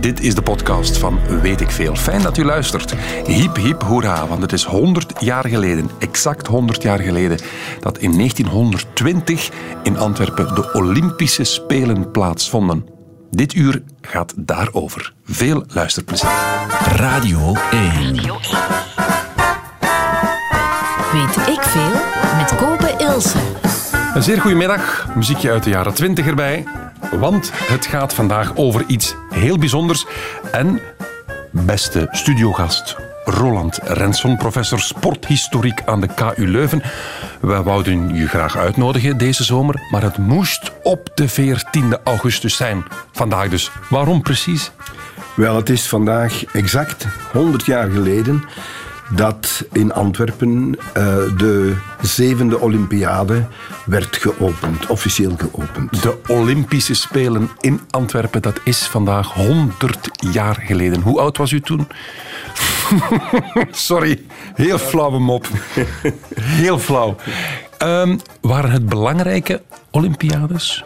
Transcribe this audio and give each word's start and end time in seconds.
Dit 0.00 0.20
is 0.20 0.34
de 0.34 0.42
podcast 0.42 0.98
van 0.98 1.40
Weet 1.40 1.60
ik 1.60 1.70
Veel. 1.70 1.96
Fijn 1.96 2.22
dat 2.22 2.36
u 2.36 2.44
luistert. 2.44 2.94
Hip, 3.26 3.56
hip, 3.56 3.82
hoera, 3.82 4.26
want 4.26 4.42
het 4.42 4.52
is 4.52 4.64
100 4.64 5.12
jaar 5.18 5.48
geleden, 5.48 5.90
exact 5.98 6.46
100 6.46 6.82
jaar 6.82 7.00
geleden, 7.00 7.38
dat 7.80 7.98
in 7.98 8.12
1920 8.12 9.50
in 9.82 9.98
Antwerpen 9.98 10.54
de 10.54 10.72
Olympische 10.72 11.44
Spelen 11.44 12.10
plaatsvonden. 12.10 12.86
Dit 13.30 13.54
uur 13.54 13.82
gaat 14.00 14.34
daarover. 14.36 15.12
Veel 15.24 15.64
luisterplezier. 15.68 16.30
Radio 16.96 17.56
1. 17.70 18.14
Weet 21.12 21.46
ik 21.48 21.62
veel 21.62 22.00
met 22.36 22.56
Kopen 22.56 22.98
Ilse. 22.98 23.38
Een 24.14 24.22
zeer 24.22 24.40
goedemiddag. 24.40 25.06
Muziekje 25.14 25.50
uit 25.50 25.64
de 25.64 25.70
jaren 25.70 25.94
20 25.94 26.26
erbij. 26.26 26.64
Want 27.10 27.50
het 27.54 27.86
gaat 27.86 28.14
vandaag 28.14 28.56
over 28.56 28.84
iets 28.86 29.14
heel 29.28 29.58
bijzonders. 29.58 30.06
En 30.52 30.80
beste 31.50 32.08
studiogast 32.10 32.96
Roland 33.24 33.78
Renson, 33.82 34.36
professor 34.36 34.80
sporthistoriek 34.80 35.82
aan 35.84 36.00
de 36.00 36.08
KU 36.14 36.46
Leuven. 36.46 36.82
We 37.40 37.62
wouden 37.62 38.14
je 38.14 38.28
graag 38.28 38.56
uitnodigen 38.56 39.18
deze 39.18 39.44
zomer, 39.44 39.80
maar 39.90 40.02
het 40.02 40.18
moest 40.18 40.72
op 40.82 41.10
de 41.14 41.30
14e 41.30 42.02
augustus 42.04 42.56
zijn. 42.56 42.84
Vandaag 43.12 43.48
dus. 43.48 43.70
Waarom 43.88 44.22
precies? 44.22 44.70
Wel, 45.34 45.56
het 45.56 45.68
is 45.68 45.88
vandaag 45.88 46.44
exact 46.44 47.06
100 47.32 47.66
jaar 47.66 47.90
geleden 47.90 48.44
dat 49.10 49.64
in 49.72 49.92
Antwerpen 49.92 50.68
uh, 50.68 50.74
de 51.36 51.76
zevende 52.00 52.60
Olympiade 52.60 53.46
werd 53.86 54.16
geopend, 54.16 54.86
officieel 54.86 55.36
geopend. 55.36 56.02
De 56.02 56.16
Olympische 56.28 56.94
Spelen 56.94 57.50
in 57.60 57.80
Antwerpen, 57.90 58.42
dat 58.42 58.60
is 58.64 58.78
vandaag 58.78 59.32
100 59.34 60.10
jaar 60.32 60.62
geleden. 60.66 61.00
Hoe 61.00 61.20
oud 61.20 61.36
was 61.36 61.52
u 61.52 61.60
toen? 61.60 61.88
Sorry, 63.70 64.22
heel 64.54 64.78
flauwe 64.78 65.18
mop. 65.18 65.48
Heel 66.40 66.78
flauw. 66.78 67.16
Um, 67.82 68.20
waren 68.40 68.70
het 68.70 68.88
belangrijke 68.88 69.62
Olympiades? 69.90 70.84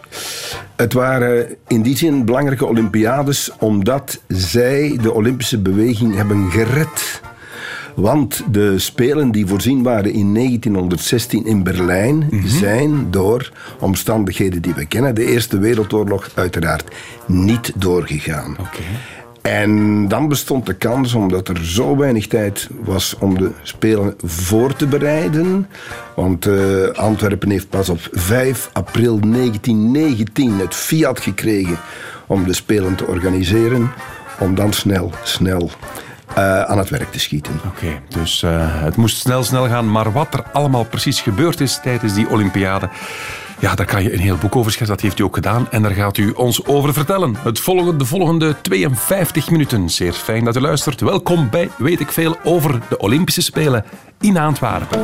Het 0.75 0.93
waren 0.93 1.55
in 1.67 1.81
die 1.81 1.97
zin 1.97 2.25
belangrijke 2.25 2.65
Olympiades 2.65 3.51
omdat 3.59 4.21
zij 4.27 4.97
de 5.01 5.13
Olympische 5.13 5.57
beweging 5.57 6.15
hebben 6.15 6.51
gered. 6.51 7.21
Want 7.95 8.43
de 8.51 8.79
Spelen 8.79 9.31
die 9.31 9.45
voorzien 9.45 9.83
waren 9.83 10.13
in 10.13 10.33
1916 10.33 11.45
in 11.45 11.63
Berlijn 11.63 12.27
mhm. 12.31 12.47
zijn 12.47 13.11
door 13.11 13.51
omstandigheden 13.79 14.61
die 14.61 14.73
we 14.73 14.85
kennen, 14.85 15.15
de 15.15 15.25
Eerste 15.25 15.59
Wereldoorlog 15.59 16.29
uiteraard 16.33 16.95
niet 17.25 17.71
doorgegaan. 17.75 18.51
Okay. 18.51 18.85
En 19.41 20.07
dan 20.07 20.27
bestond 20.27 20.65
de 20.65 20.73
kans, 20.73 21.13
omdat 21.13 21.47
er 21.47 21.65
zo 21.65 21.97
weinig 21.97 22.27
tijd 22.27 22.69
was 22.83 23.15
om 23.19 23.37
de 23.37 23.51
Spelen 23.61 24.13
voor 24.23 24.75
te 24.75 24.87
bereiden. 24.87 25.67
Want 26.15 26.45
uh, 26.45 26.87
Antwerpen 26.87 27.49
heeft 27.49 27.69
pas 27.69 27.89
op 27.89 27.99
5 28.11 28.69
april 28.73 29.19
1919 29.19 30.59
het 30.59 30.75
fiat 30.75 31.19
gekregen 31.19 31.77
om 32.27 32.43
de 32.43 32.53
Spelen 32.53 32.95
te 32.95 33.05
organiseren. 33.05 33.91
Om 34.39 34.55
dan 34.55 34.73
snel, 34.73 35.11
snel 35.23 35.69
uh, 36.37 36.61
aan 36.61 36.77
het 36.77 36.89
werk 36.89 37.11
te 37.11 37.19
schieten. 37.19 37.59
Oké, 37.65 38.01
dus 38.07 38.41
uh, 38.41 38.51
het 38.83 38.95
moest 38.95 39.17
snel, 39.17 39.43
snel 39.43 39.67
gaan. 39.67 39.91
Maar 39.91 40.11
wat 40.11 40.33
er 40.33 40.43
allemaal 40.53 40.83
precies 40.83 41.21
gebeurd 41.21 41.61
is 41.61 41.79
tijdens 41.83 42.13
die 42.13 42.29
Olympiade... 42.29 42.89
Ja, 43.59 43.75
daar 43.75 43.85
kan 43.85 44.03
je 44.03 44.13
een 44.13 44.19
heel 44.19 44.37
boek 44.37 44.55
over 44.55 44.71
schrijven. 44.71 44.95
Dat 44.95 45.03
heeft 45.03 45.19
u 45.19 45.23
ook 45.23 45.35
gedaan. 45.35 45.67
En 45.71 45.81
daar 45.81 45.91
gaat 45.91 46.17
u 46.17 46.31
ons 46.31 46.65
over 46.65 46.93
vertellen. 46.93 47.35
Het 47.43 47.59
volgende, 47.59 47.95
de 47.95 48.05
volgende 48.05 48.55
52 48.61 49.49
minuten. 49.49 49.89
Zeer 49.89 50.13
fijn 50.13 50.43
dat 50.43 50.55
u 50.55 50.59
luistert. 50.59 51.01
Welkom 51.01 51.49
bij 51.49 51.69
Weet 51.77 51.99
ik 51.99 52.11
Veel 52.11 52.37
over 52.43 52.79
de 52.89 52.97
Olympische 52.97 53.41
Spelen 53.41 53.85
in 54.19 54.37
Antwerpen. 54.37 55.03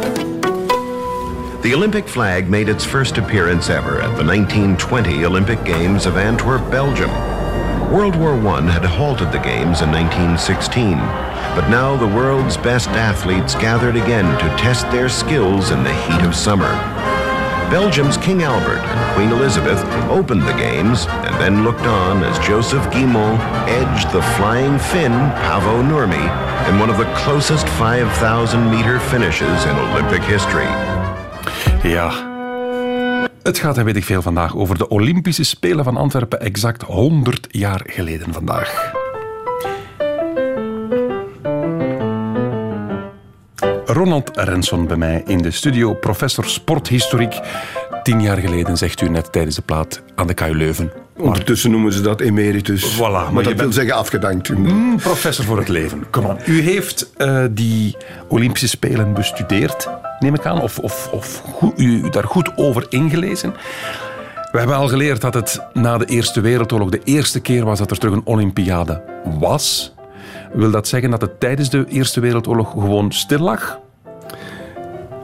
The 1.62 1.76
Olympic 1.76 2.08
flag 2.08 2.44
made 2.48 2.72
its 2.72 2.86
first 2.86 3.18
appearance 3.18 3.74
ever 3.74 4.02
at 4.02 4.18
the 4.18 4.24
1920 4.24 5.26
Olympic 5.26 5.58
Games 5.64 6.06
of 6.06 6.16
Antwerp, 6.16 6.70
Belgium. 6.70 7.41
World 7.92 8.16
War 8.16 8.36
I 8.48 8.62
had 8.72 8.86
halted 8.86 9.34
the 9.34 9.40
Games 9.40 9.82
in 9.82 9.92
1916, 9.92 10.96
but 10.96 11.68
now 11.68 11.98
the 11.98 12.08
world's 12.08 12.56
best 12.56 12.88
athletes 12.92 13.54
gathered 13.54 13.98
again 13.98 14.24
to 14.40 14.56
test 14.56 14.90
their 14.92 15.10
skills 15.10 15.72
in 15.72 15.84
the 15.84 15.94
heat 15.94 16.26
of 16.26 16.34
summer. 16.34 16.72
Belgium's 17.70 18.16
King 18.16 18.44
Albert 18.44 18.80
and 18.80 19.16
Queen 19.16 19.30
Elizabeth 19.30 19.84
opened 20.10 20.44
the 20.44 20.54
Games 20.54 21.06
and 21.10 21.36
then 21.36 21.66
looked 21.66 21.82
on 21.82 22.24
as 22.24 22.40
Joseph 22.40 22.90
Guimont 22.94 23.38
edged 23.68 24.10
the 24.14 24.22
flying 24.40 24.80
Finn 24.80 25.12
Pavo 25.44 25.84
Nurmi 25.84 26.24
in 26.70 26.80
one 26.80 26.90
of 26.90 26.98
the 26.98 27.14
closest 27.14 27.68
5,000 27.68 28.72
meter 28.72 29.02
finishes 29.02 29.66
in 29.66 29.76
Olympic 29.76 30.24
history. 30.24 30.72
Ja, 31.84 32.31
Het 33.44 33.60
gaat, 33.60 33.78
en 33.78 33.86
weet 33.86 33.96
ik 33.96 34.04
veel, 34.04 34.22
vandaag 34.22 34.56
over 34.56 34.78
de 34.78 34.88
Olympische 34.88 35.44
Spelen 35.44 35.84
van 35.84 35.98
Antwerpen, 35.98 36.40
exact 36.40 36.82
100 36.82 37.48
jaar 37.50 37.82
geleden 37.86 38.34
vandaag. 38.34 38.92
Ronald 43.86 44.32
Renson 44.34 44.88
bij 44.88 44.98
mij 44.98 45.24
in 45.26 45.38
de 45.38 45.52
studio, 45.52 45.94
professor 45.94 46.46
sporthistoriek. 46.46 47.40
Tien 48.04 48.22
jaar 48.22 48.38
geleden, 48.38 48.78
zegt 48.78 49.02
u 49.02 49.10
net 49.10 49.32
tijdens 49.32 49.56
de 49.56 49.62
plaat 49.62 50.02
aan 50.16 50.28
de 50.28 50.34
KU 50.34 50.56
Leuven. 50.56 50.92
Ondertussen 51.22 51.72
noemen 51.72 51.94
ze 51.94 52.02
dat 52.02 52.22
emeritus. 52.22 52.96
Voilà, 52.96 53.00
maar, 53.00 53.34
maar 53.34 53.44
dat 53.44 53.54
wil 53.54 53.72
zeggen 53.72 53.96
afgedankt. 53.96 54.50
Mm, 54.50 54.98
professor 54.98 55.46
voor 55.46 55.58
het 55.58 55.68
leven. 55.68 56.10
Kom 56.10 56.26
on. 56.26 56.38
U 56.46 56.62
heeft 56.62 57.12
uh, 57.18 57.46
die 57.52 57.98
Olympische 58.28 58.68
Spelen 58.68 59.14
bestudeerd 59.14 59.90
neem 60.22 60.34
ik 60.34 60.46
aan, 60.46 60.62
of, 60.62 60.80
of, 60.80 61.10
of 61.12 61.44
u 61.76 62.10
daar 62.10 62.24
goed 62.24 62.58
over 62.58 62.86
ingelezen. 62.90 63.54
We 64.52 64.58
hebben 64.58 64.76
al 64.76 64.88
geleerd 64.88 65.22
dat 65.22 65.34
het 65.34 65.62
na 65.74 65.98
de 65.98 66.06
Eerste 66.06 66.42
Wereldoorlog 66.42 66.90
de 66.90 67.02
eerste 67.04 67.40
keer 67.40 67.66
was 67.66 67.80
dat 67.80 67.92
er 67.92 67.98
terug 67.98 68.16
een 68.16 68.26
Olympiade 68.26 69.04
was. 69.40 69.94
Wil 70.54 70.72
dat 70.72 70.88
zeggen 70.88 71.10
dat 71.10 71.22
het 71.22 71.40
tijdens 71.40 71.70
de 71.70 71.86
Eerste 71.88 72.20
Wereldoorlog 72.20 72.72
gewoon 72.72 73.12
stil 73.12 73.40
lag? 73.40 73.80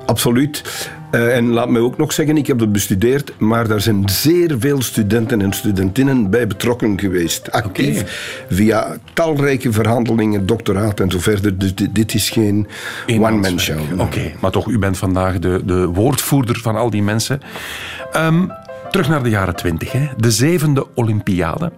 Absoluut. 0.06 0.90
Uh, 1.18 1.36
en 1.36 1.48
laat 1.48 1.70
me 1.70 1.80
ook 1.80 1.98
nog 1.98 2.14
zeggen, 2.14 2.38
ik 2.38 2.48
heb 2.48 2.60
dat 2.60 2.72
bestudeerd, 2.72 3.34
maar 3.38 3.68
daar 3.68 3.82
zijn 3.82 4.10
zeer 4.10 4.56
veel 4.60 4.82
studenten 4.82 5.42
en 5.42 5.54
studentinnen 5.54 6.30
bij 6.30 6.48
betrokken 6.48 7.00
geweest. 7.00 7.52
Actief, 7.52 8.00
okay. 8.00 8.12
via 8.50 8.98
talrijke 9.14 9.72
verhandelingen, 9.72 10.46
doctoraat 10.46 11.00
en 11.00 11.12
zo 11.12 11.20
verder. 11.20 11.58
Dus 11.58 11.76
dit, 11.76 11.96
dit 11.96 12.14
is 12.14 12.30
geen 12.30 12.68
one-man 13.08 13.60
show. 13.60 14.00
Oké, 14.00 14.32
maar 14.40 14.52
toch, 14.52 14.68
u 14.68 14.80
bent 14.80 14.98
vandaag 14.98 15.40
de, 15.40 15.62
de 15.66 15.86
woordvoerder 15.86 16.60
van 16.60 16.76
al 16.76 16.90
die 16.90 17.04
mensen. 17.04 17.42
Um, 18.16 18.52
terug 18.92 19.10
naar 19.10 19.24
de 19.24 19.30
jaren 19.30 19.56
twintig, 19.56 19.94
de 20.18 20.32
zevende 20.32 20.88
Olympiade 20.96 21.72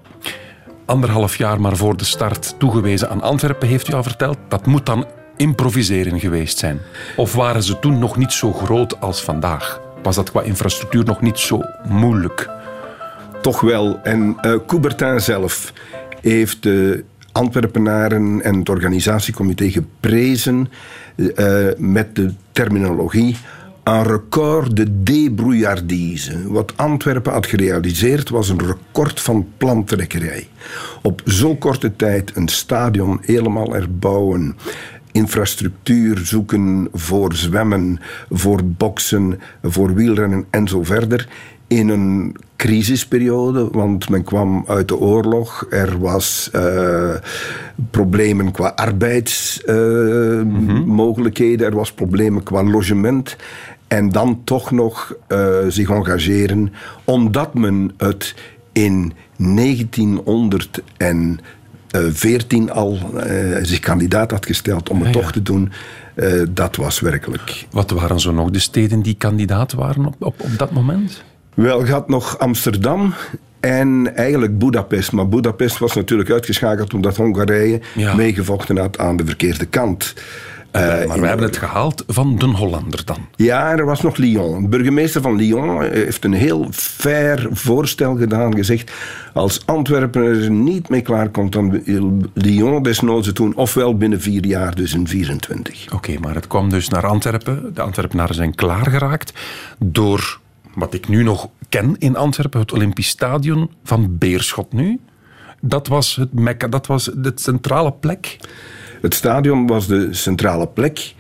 anderhalf 0.90 1.36
jaar 1.36 1.62
maar 1.62 1.76
voor 1.76 1.98
de 1.98 2.04
start 2.04 2.56
toegewezen 2.58 3.10
aan 3.10 3.22
Antwerpen, 3.22 3.68
heeft 3.68 3.90
u 3.90 3.94
al 3.94 4.04
verteld. 4.04 4.38
Dat 4.48 4.66
moet 4.66 4.86
dan 4.86 5.06
improviseren 5.40 6.20
geweest 6.20 6.58
zijn? 6.58 6.80
Of 7.16 7.34
waren 7.34 7.64
ze 7.64 7.80
toen 7.80 8.00
nog 8.00 8.18
niet 8.18 8.32
zo 8.32 8.54
groot 8.54 9.02
als 9.02 9.24
vandaag? 9.24 9.82
Was 10.04 10.16
dat 10.16 10.32
qua 10.32 10.42
infrastructuur 10.42 11.06
nog 11.06 11.22
niet 11.22 11.38
zo 11.38 11.62
moeilijk? 11.88 12.50
Toch 13.42 13.62
wel. 13.62 14.00
En 14.04 14.38
uh, 14.42 14.56
Coubertin 14.68 15.20
zelf 15.20 15.74
heeft 16.22 16.64
de 16.64 17.04
Antwerpenaren 17.32 18.42
en 18.42 18.60
het 18.60 18.70
organisatiecomité 18.70 19.70
geprezen 19.70 20.70
uh, 21.16 21.68
met 21.78 22.16
de 22.16 22.34
terminologie 22.52 23.38
een 23.90 24.04
record 24.04 24.76
de 24.76 25.04
débrouillardise. 25.04 26.52
Wat 26.52 26.74
Antwerpen 26.76 27.32
had 27.32 27.46
gerealiseerd 27.46 28.30
was 28.30 28.50
een 28.50 28.66
record 28.66 29.22
van 29.22 29.48
plantrekkerij. 29.58 30.48
Op 31.02 31.22
zo'n 31.26 31.58
korte 31.58 31.96
tijd 31.96 32.32
een 32.36 32.48
stadion 32.48 33.20
helemaal 33.22 33.76
erbouwen 33.76 34.58
infrastructuur 35.20 36.18
zoeken 36.18 36.88
voor 36.94 37.34
zwemmen, 37.34 38.00
voor 38.30 38.66
boksen, 38.66 39.40
voor 39.64 39.94
wielrennen 39.94 40.46
en 40.50 40.68
zo 40.68 40.84
verder. 40.84 41.28
In 41.68 41.90
een 41.90 42.36
crisisperiode, 42.56 43.70
want 43.72 44.10
men 44.10 44.24
kwam 44.24 44.64
uit 44.68 44.88
de 44.88 44.98
oorlog. 44.98 45.66
Er 45.70 46.00
was 46.00 46.50
uh, 46.56 47.16
problemen 47.92 48.52
qua 48.52 48.72
arbeidsmogelijkheden, 48.76 51.68
er 51.68 51.76
was 51.76 51.94
problemen 51.94 52.44
qua 52.44 52.64
logement. 52.64 53.36
En 53.88 54.10
dan 54.10 54.42
toch 54.44 54.72
nog 54.72 55.16
uh, 55.28 55.58
zich 55.68 55.90
engageren, 55.90 56.74
omdat 57.04 57.54
men 57.54 57.92
het 57.98 58.36
in 58.72 59.14
1900 59.38 60.82
en 60.98 61.40
14 61.92 62.72
al 62.72 62.98
uh, 63.14 63.58
zich 63.62 63.80
kandidaat 63.80 64.32
had 64.32 64.46
gesteld 64.46 64.90
om 64.90 65.02
het 65.02 65.12
toch 65.12 65.32
te 65.32 65.42
doen. 65.42 65.72
Uh, 66.16 66.44
dat 66.50 66.76
was 66.76 67.00
werkelijk. 67.00 67.66
Wat 67.72 67.92
waren 67.92 68.20
zo 68.20 68.32
nog 68.32 68.50
de 68.50 68.60
steden 68.60 69.02
die 69.02 69.16
kandidaat 69.18 69.74
waren 69.74 70.06
op, 70.06 70.16
op, 70.20 70.42
op 70.42 70.58
dat 70.58 70.72
moment? 70.72 71.24
Wel, 71.54 71.86
gaat 71.86 72.10
nog 72.10 72.38
Amsterdam 72.40 73.14
En 73.60 74.16
eigenlijk 74.16 74.58
Budapest. 74.58 75.12
Maar 75.12 75.30
Budapest 75.30 75.78
was 75.78 75.96
natuurlijk 75.96 76.30
uitgeschakeld 76.32 76.94
omdat 76.94 77.18
Hongarije 77.18 77.80
Ja. 77.96 78.16
meegevochten 78.16 78.78
had 78.78 78.98
aan 78.98 79.18
de 79.18 79.26
verkeerde 79.26 79.66
kant. 79.66 80.14
Eh, 80.72 81.02
Eh, 81.02 81.08
maar 81.08 81.20
we 81.20 81.28
hebben 81.28 81.46
het 81.46 81.58
gehaald 81.58 82.04
van 82.08 82.38
de 82.38 82.46
Hollander 82.46 83.06
dan. 83.06 83.18
Ja, 83.36 83.72
er 83.72 83.86
was 83.86 84.02
nog 84.02 84.18
Lyon. 84.18 84.62
De 84.62 84.68
burgemeester 84.68 85.22
van 85.22 85.36
Lyon 85.36 85.82
heeft 85.84 86.26
een 86.26 86.34
heel 86.34 86.68
fair 86.72 87.48
voorstel 87.52 88.16
gedaan. 88.16 88.56
Gezegd, 88.56 88.92
als 89.34 89.66
Antwerpen 89.66 90.24
er 90.24 90.52
niet 90.52 90.90
mee 90.90 91.02
klaarkomt, 91.02 91.52
dan 91.52 91.84
wil 91.84 92.18
Lyon 92.34 92.84
desnoods 92.84 93.28
het 93.28 93.36
doen. 93.36 93.56
Ofwel 93.56 93.98
binnen 93.98 94.22
vier 94.22 94.46
jaar, 94.46 94.76
dus 94.76 94.94
in 94.94 95.08
24. 95.08 95.94
Oké, 95.94 96.20
maar 96.20 96.36
het 96.36 96.48
kwam 96.48 96.70
dus 96.70 96.90
naar 96.90 97.06
Antwerpen. 97.06 97.74
De 97.74 97.82
Antwerpenaren 97.82 98.36
zijn 98.36 98.56
klaargeraakt 98.56 99.34
door 99.78 100.40
wat 100.76 100.94
ik 100.94 101.08
nu 101.08 101.24
nog 101.24 101.50
ken 101.70 101.96
in 101.98 102.16
Antwerpen, 102.16 102.60
het 102.60 102.74
Olympisch 102.74 103.08
Stadion 103.08 103.72
van 103.84 104.18
Beerschot 104.18 104.74
nu. 104.74 105.00
Dat 105.62 105.88
was 105.88 106.16
het 106.16 106.34
Mekka, 106.34 106.68
dat 106.68 106.88
was 106.88 107.10
de 107.16 107.32
centrale 107.36 107.92
plek. 107.92 108.38
Het 109.02 109.14
stadion 109.14 109.68
was 109.68 109.88
de 109.88 110.08
centrale 110.12 110.68
plek. 110.68 111.14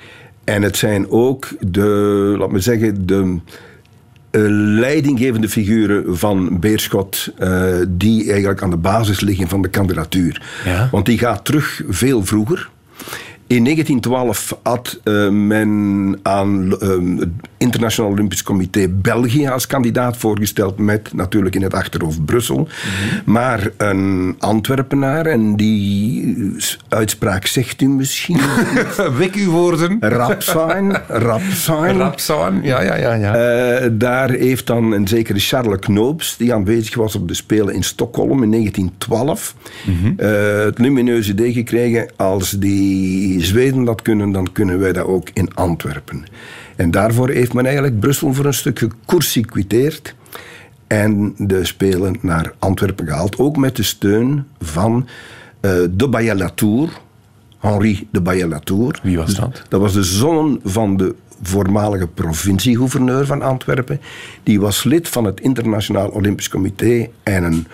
En 0.44 0.62
het 0.62 0.78
zijn 0.78 1.10
ook 1.10 1.48
de, 1.60 2.36
laat 2.38 2.52
me 2.52 2.60
zeggen, 2.60 3.06
de 3.06 3.38
eh, 4.32 4.42
leidinggevende 4.80 5.50
figuren 5.50 6.18
van 6.18 6.60
Beerschot, 6.60 7.32
eh, 7.38 7.74
die 7.88 8.32
eigenlijk 8.32 8.62
aan 8.62 8.70
de 8.70 8.78
basis 8.78 9.20
liggen 9.20 9.48
van 9.48 9.62
de 9.62 9.70
kandidatuur. 9.70 10.42
Ja. 10.66 10.90
Want 10.92 11.06
die 11.06 11.18
gaat 11.18 11.46
terug 11.46 11.82
veel 11.90 12.26
vroeger. 12.26 12.70
In 13.50 13.64
1912 13.64 14.58
had 14.64 15.00
eh, 15.04 15.30
men 15.30 16.20
aan 16.24 16.80
eh, 16.80 16.90
het 17.20 17.30
Internationaal 17.58 18.12
Olympisch 18.12 18.44
Comité 18.44 18.88
België 18.90 19.48
als 19.48 19.68
kandidaat 19.68 20.18
voorgesteld, 20.18 20.78
met 20.78 21.14
natuurlijk 21.14 21.56
in 21.56 21.62
het 21.62 21.74
achterhoofd 21.74 22.26
Brussel. 22.26 22.68
Maar 23.26 23.70
een 23.78 24.36
Antwerpenaar, 24.40 25.26
en 25.26 25.56
die 25.56 26.56
uitspraak 26.90 27.46
zegt 27.46 27.82
u 27.82 27.88
misschien, 27.88 28.40
Wik 29.18 29.36
uw 29.36 29.52
woorden. 29.52 29.98
Rapsijn, 30.00 30.92
Rapsijn. 31.28 31.98
Rapsaan. 31.98 32.60
Ja, 32.64 32.82
ja, 32.82 32.96
ja. 32.96 33.14
ja. 33.14 33.36
Eh, 33.36 33.90
daar 33.92 34.30
heeft 34.30 34.68
dan 34.68 34.92
een 34.92 35.08
zekere 35.08 35.40
Charles 35.40 35.80
Knoops, 35.80 36.38
die 36.38 36.54
aanwezig 36.54 36.96
was 36.96 37.16
op 37.16 37.28
de 37.28 37.34
Spelen 37.34 37.74
in 37.74 37.84
Stockholm 37.84 38.44
in 38.44 38.52
1912, 38.52 39.56
eh, 40.18 40.66
het 40.66 40.80
lumineuze 40.80 41.32
idee 41.32 41.54
gekregen: 41.54 42.10
als 42.16 42.52
die 42.52 43.39
Zweden 43.46 43.84
dat 43.84 44.02
kunnen, 44.02 44.32
dan 44.32 44.52
kunnen 44.52 44.80
wij 44.80 44.94
dat 44.94 45.06
ook 45.06 45.30
in 45.34 45.54
Antwerpen. 45.54 46.24
En 46.76 46.92
daarvoor 46.92 47.30
heeft 47.30 47.54
men 47.54 47.66
eigenlijk 47.66 48.00
Brussel 48.00 48.34
voor 48.34 48.46
een 48.46 48.54
stuk 48.54 48.80
gecoursiquiteerd 48.80 50.16
en 50.88 51.34
de 51.38 51.66
Spelen 51.66 52.16
naar 52.22 52.54
Antwerpen 52.60 53.08
gehaald. 53.08 53.38
Ook 53.38 53.58
met 53.58 53.76
de 53.76 53.84
steun 53.84 54.46
van 54.60 55.08
eh, 55.60 55.72
de 55.92 56.08
Bayeux-Latour, 56.08 56.90
Henri 57.60 58.08
de 58.12 58.22
Bayeux-Latour. 58.22 59.00
Wie 59.04 59.18
was 59.18 59.36
dat? 59.36 59.64
Dat 59.70 59.82
was 59.82 59.94
de 59.94 60.04
zoon 60.04 60.60
van 60.64 60.98
de 60.98 61.16
voormalige 61.42 62.08
provinciegouverneur 62.08 63.26
van 63.26 63.42
Antwerpen. 63.42 64.02
Die 64.44 64.60
was 64.60 64.84
lid 64.84 65.08
van 65.08 65.24
het 65.24 65.40
Internationaal 65.42 66.10
Olympisch 66.10 66.50
Comité 66.50 67.08
en 67.24 67.44
een 67.44 67.68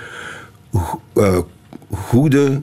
eh, 1.13 1.37
goede 1.91 2.61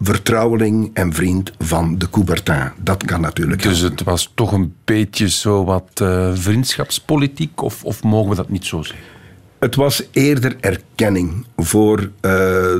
vertrouweling 0.00 0.90
en 0.94 1.12
vriend 1.12 1.52
van 1.58 1.98
de 1.98 2.10
Coubertin. 2.10 2.70
Dat 2.82 3.04
kan 3.04 3.20
natuurlijk. 3.20 3.62
Dus 3.62 3.80
het 3.80 4.02
was 4.02 4.32
toch 4.34 4.52
een 4.52 4.74
beetje 4.84 5.28
zo 5.28 5.64
wat 5.64 5.90
eh, 5.94 6.30
vriendschapspolitiek, 6.34 7.62
of, 7.62 7.84
of 7.84 8.02
mogen 8.02 8.30
we 8.30 8.36
dat 8.36 8.48
niet 8.48 8.64
zo 8.64 8.82
zeggen? 8.82 9.04
Het 9.58 9.74
was 9.74 10.02
eerder 10.12 10.56
erkenning 10.60 11.46
voor 11.56 11.98
eh, 11.98 12.30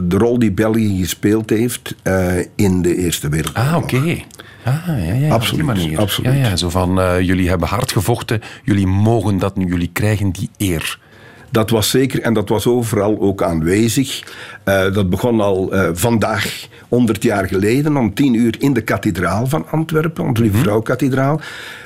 de 0.03 0.17
rol 0.19 0.39
die 0.39 0.53
België 0.53 0.99
gespeeld 0.99 1.51
heeft 1.51 1.95
eh, 2.03 2.33
in 2.55 2.83
de 2.83 2.97
Eerste 2.97 3.29
Wereldoorlog. 3.29 3.73
Ah, 3.73 3.77
oké. 3.77 4.23
Ah, 4.65 4.87
ja, 4.87 5.13
ja, 5.15 5.33
Absoluut, 5.33 5.69
Op 5.69 5.75
die 5.75 5.85
manier. 5.85 5.99
absoluut. 5.99 6.33
Ja, 6.33 6.39
ja, 6.39 6.57
zo 6.57 6.69
van, 6.71 7.25
jullie 7.25 7.49
hebben 7.49 7.69
hard 7.69 7.93
gevochten, 7.93 8.41
jullie 8.65 8.87
mogen 8.87 9.39
dat 9.39 9.57
nu, 9.57 9.67
jullie 9.67 9.91
krijgen 9.93 10.31
die 10.31 10.51
eer. 10.59 10.99
Dat 11.55 11.71
was 11.71 11.91
zeker 11.91 12.21
en 12.21 12.35
dat 12.35 12.49
was 12.49 12.67
overal 12.67 13.21
ook 13.21 13.43
aanwezig. 13.43 14.23
Eh, 14.65 14.93
dat 14.93 15.11
begon 15.11 15.41
al 15.41 15.73
eh, 15.73 15.89
vandaag, 15.93 16.69
100 16.89 17.23
jaar 17.23 17.47
geleden, 17.47 17.97
om 17.97 18.15
10 18.15 18.35
uur 18.35 18.55
in 18.59 18.73
de 18.73 18.81
kathedraal 18.81 19.47
van 19.47 19.67
Antwerpen, 19.71 20.25
onze 20.25 20.43
Lieve 20.43 20.57
Vrouw-kathedraal, 20.57 21.41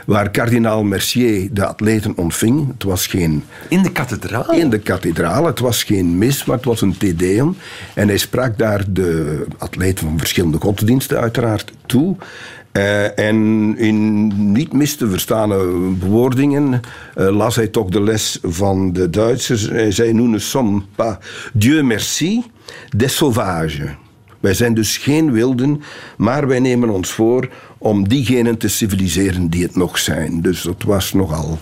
waar 0.07 0.31
kardinaal 0.31 0.85
Mercier 0.85 1.49
de 1.53 1.67
atleten 1.67 2.17
ontving. 2.17 2.67
Het 2.73 2.83
was 2.83 3.07
geen 3.07 3.45
In 3.69 3.83
de 3.83 3.93
kathedraal? 3.93 4.53
in 4.53 4.71
de 4.71 4.79
kathedraal. 4.79 5.47
Het 5.47 5.59
was 5.59 5.83
geen 5.83 6.19
mis, 6.19 6.45
maar 6.45 6.57
het 6.57 6.65
was 6.65 6.81
een 6.81 6.97
te 6.97 7.17
deum. 7.17 7.57
En 7.95 8.09
hij 8.09 8.19
sprak 8.19 8.59
daar 8.59 8.85
de 8.89 9.45
atleten 9.59 10.07
van 10.07 10.19
verschillende 10.19 10.59
godsdiensten 10.59 11.21
uiteraard 11.21 11.73
toe. 11.87 12.17
Eh, 12.79 13.19
en 13.19 13.75
in 13.79 14.27
niet 14.53 14.73
mis 14.73 14.97
te 14.97 15.09
verstaande 15.09 15.57
bewoordingen 15.99 16.81
eh, 17.15 17.37
las 17.37 17.57
hij 17.57 17.69
toch 17.69 17.89
de 17.89 18.03
les 18.03 18.39
van 18.43 18.93
de 18.93 19.11
Duitsers. 19.11 19.71
Zei, 19.89 20.13
nous 20.13 20.29
ne 20.29 20.39
sommes 20.39 20.83
pas, 20.95 21.17
Dieu 21.53 21.83
merci, 21.83 22.45
des 22.97 23.17
sauvages. 23.17 23.91
Wij 24.41 24.55
zijn 24.55 24.75
dus 24.75 24.97
geen 24.97 25.33
wilden, 25.33 25.83
maar 26.17 26.47
wij 26.47 26.61
nemen 26.61 26.89
ons 26.89 27.11
voor 27.11 27.49
om 27.79 28.09
diegenen 28.09 28.59
te 28.59 28.69
civiliseren 28.69 29.49
die 29.49 29.63
het 29.63 29.77
nog 29.77 29.99
zijn. 29.99 30.43
Dus 30.43 30.63
dat 30.63 30.83
was 30.83 31.13
nogal 31.13 31.59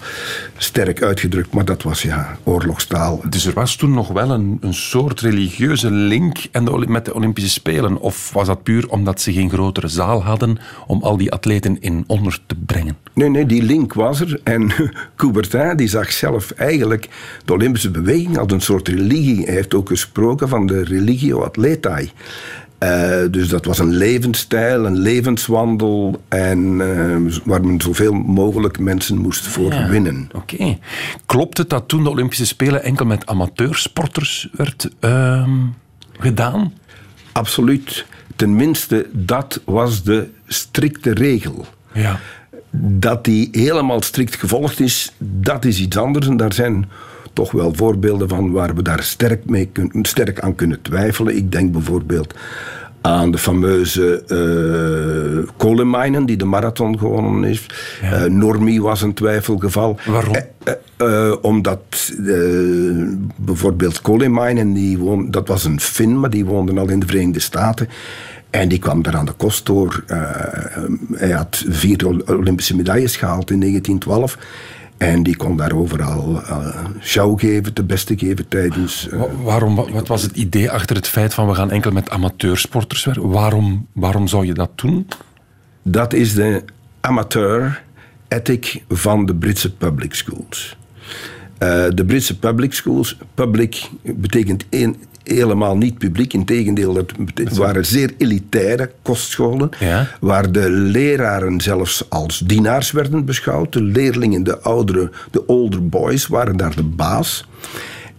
sterk 0.56 1.02
uitgedrukt, 1.02 1.52
maar 1.52 1.64
dat 1.64 1.82
was 1.82 2.02
ja 2.02 2.38
oorlogstaal. 2.44 3.20
Dus 3.28 3.46
er 3.46 3.52
was 3.52 3.76
toen 3.76 3.90
nog 3.92 4.08
wel 4.08 4.30
een, 4.30 4.58
een 4.60 4.74
soort 4.74 5.20
religieuze 5.20 5.90
link 5.90 6.38
en 6.50 6.64
de, 6.64 6.84
met 6.88 7.04
de 7.04 7.14
Olympische 7.14 7.50
Spelen? 7.50 8.00
Of 8.00 8.32
was 8.32 8.46
dat 8.46 8.62
puur 8.62 8.88
omdat 8.88 9.20
ze 9.20 9.32
geen 9.32 9.50
grotere 9.50 9.88
zaal 9.88 10.24
hadden 10.24 10.58
om 10.86 11.02
al 11.02 11.16
die 11.16 11.32
atleten 11.32 11.80
in 11.80 12.04
onder 12.06 12.38
te 12.46 12.54
brengen? 12.66 12.96
Nee, 13.12 13.28
nee, 13.28 13.46
die 13.46 13.62
link 13.62 13.92
was 13.92 14.20
er. 14.20 14.40
En 14.42 14.72
Coubertin 15.16 15.76
die 15.76 15.88
zag 15.88 16.12
zelf 16.12 16.50
eigenlijk 16.50 17.08
de 17.44 17.52
Olympische 17.52 17.90
beweging 17.90 18.38
als 18.38 18.52
een 18.52 18.60
soort 18.60 18.88
religie. 18.88 19.44
Hij 19.44 19.54
heeft 19.54 19.74
ook 19.74 19.88
gesproken 19.88 20.48
van 20.48 20.66
de 20.66 20.84
religio 20.84 21.42
atletae. 21.42 22.10
Eh, 22.78 23.20
dus 23.30 23.48
dat 23.48 23.64
was 23.64 23.78
een 23.78 23.94
levensstijl, 23.94 24.86
een 24.86 24.98
levenswandel 24.98 26.22
en 26.28 26.80
eh, 26.80 27.36
waar 27.44 27.64
men 27.64 27.80
zoveel 27.80 28.12
mogelijk 28.12 28.78
mensen 28.78 29.18
moest 29.18 29.46
voor 29.46 29.86
winnen. 29.88 30.28
Oké. 30.32 30.78
Klopt 31.26 31.58
het 31.58 31.70
dat 31.70 31.88
toen 31.88 32.04
de 32.04 32.10
Olympische 32.10 32.46
Spelen 32.46 32.82
enkel 32.82 33.06
met 33.06 33.26
amateursporters 33.26 34.48
werd 34.52 34.90
ehm, 35.00 35.50
gedaan? 36.18 36.72
Absoluut. 37.32 38.06
Tenminste, 38.36 39.06
dat 39.12 39.60
was 39.64 40.02
de 40.02 40.28
strikte 40.46 41.14
regel. 41.14 41.66
Ja. 41.92 42.20
Dat 42.78 43.24
die 43.24 43.48
helemaal 43.52 44.02
strikt 44.02 44.36
gevolgd 44.36 44.80
is, 44.80 45.12
dat 45.18 45.64
is 45.64 45.80
iets 45.80 45.96
anders. 45.96 46.26
En 46.26 46.36
daar 46.36 46.52
zijn 46.52 46.88
toch 47.36 47.52
wel 47.52 47.74
voorbeelden 47.74 48.28
van 48.28 48.50
waar 48.52 48.74
we 48.74 48.82
daar 48.82 49.02
sterk, 49.02 49.50
mee 49.50 49.68
kun- 49.72 49.90
sterk 50.02 50.40
aan 50.40 50.54
kunnen 50.54 50.82
twijfelen. 50.82 51.36
Ik 51.36 51.52
denk 51.52 51.72
bijvoorbeeld 51.72 52.34
aan 53.00 53.30
de 53.30 53.38
fameuze 53.38 54.22
uh, 55.42 55.48
kolenmijnen 55.56 56.26
die 56.26 56.36
de 56.36 56.44
marathon 56.44 56.98
gewonnen 56.98 57.42
heeft. 57.42 57.74
Eh, 58.02 58.24
Normie 58.24 58.82
was 58.82 59.02
een 59.02 59.14
twijfelgeval. 59.14 59.98
Waarom? 60.06 60.34
Eh, 60.96 61.32
omdat 61.40 62.12
bijvoorbeeld 63.36 64.00
Kolemijnen, 64.00 64.72
die 64.72 64.98
woon, 64.98 65.30
dat 65.30 65.48
was 65.48 65.64
een 65.64 65.80
Fin, 65.80 66.20
maar 66.20 66.30
die 66.30 66.44
woonde 66.44 66.80
al 66.80 66.88
in 66.88 66.98
de 67.00 67.06
Verenigde 67.06 67.40
Staten. 67.40 67.88
En 68.50 68.68
die 68.68 68.78
kwam 68.78 69.02
daar 69.02 69.16
aan 69.16 69.26
de 69.26 69.32
kost 69.32 69.66
door. 69.66 70.04
Hij 71.14 71.30
had 71.30 71.64
vier 71.68 72.06
Ol- 72.06 72.22
Olympische 72.36 72.76
medailles 72.76 73.16
gehaald 73.16 73.50
in 73.50 73.58
1912. 73.60 74.38
En 74.98 75.22
die 75.22 75.36
kon 75.36 75.56
daar 75.56 75.72
overal 75.72 76.42
eh 76.42 76.84
show 77.02 77.40
geven, 77.40 77.74
de 77.74 77.84
beste 77.84 78.18
geven 78.18 78.48
tijdens. 78.48 79.08
eh, 79.08 79.18
Wa- 79.18 79.28
Waarom, 79.42 79.74
wa- 79.74 79.90
wat 79.90 80.08
was 80.08 80.22
het 80.22 80.36
idee 80.36 80.70
achter 80.70 80.96
het 80.96 81.08
feit 81.08 81.34
van 81.34 81.46
we 81.48 81.54
gaan 81.54 81.70
enkel 81.70 81.90
met 81.90 82.10
amateursporters 82.10 83.04
werken? 83.04 83.28
Waarom, 83.28 83.86
waarom 83.92 84.28
zou 84.28 84.46
je 84.46 84.54
dat 84.54 84.70
doen? 84.74 85.06
Dat 85.82 86.12
is 86.12 86.34
de 86.34 86.64
amateur 87.00 87.82
ethic 88.28 88.82
van 88.88 89.26
de 89.26 89.34
Britse 89.34 89.74
public 89.74 90.14
schools. 90.14 90.76
Eh, 91.58 91.84
de 91.94 92.04
Britse 92.04 92.38
public 92.38 92.74
schools, 92.74 93.16
public 93.34 93.90
betekent 94.02 94.64
een, 94.70 94.96
helemaal 95.34 95.76
niet 95.76 95.98
publiek. 95.98 96.32
Integendeel, 96.32 96.92
dat 96.92 97.12
bete- 97.18 97.54
waren 97.54 97.86
zeer 97.86 98.14
elitaire 98.18 98.90
kostscholen. 99.02 99.70
Ja. 99.78 100.08
Waar 100.20 100.52
de 100.52 100.70
leraren 100.70 101.60
zelfs 101.60 102.04
als 102.08 102.38
dienaars 102.38 102.90
werden 102.90 103.24
beschouwd. 103.24 103.72
De 103.72 103.82
leerlingen, 103.82 104.42
de 104.42 104.58
oudere, 104.60 105.10
de 105.30 105.46
older 105.46 105.88
boys, 105.88 106.26
waren 106.26 106.56
daar 106.56 106.76
de 106.76 106.82
baas. 106.82 107.46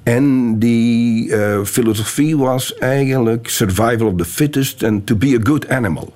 En 0.03 0.59
die 0.59 1.33
eh, 1.35 1.63
filosofie 1.63 2.37
was 2.37 2.75
eigenlijk 2.77 3.49
survival 3.49 4.07
of 4.07 4.13
the 4.17 4.25
fittest 4.25 4.83
and 4.83 5.05
to 5.05 5.15
be 5.15 5.37
a 5.41 5.43
good 5.43 5.69
animal. 5.69 6.13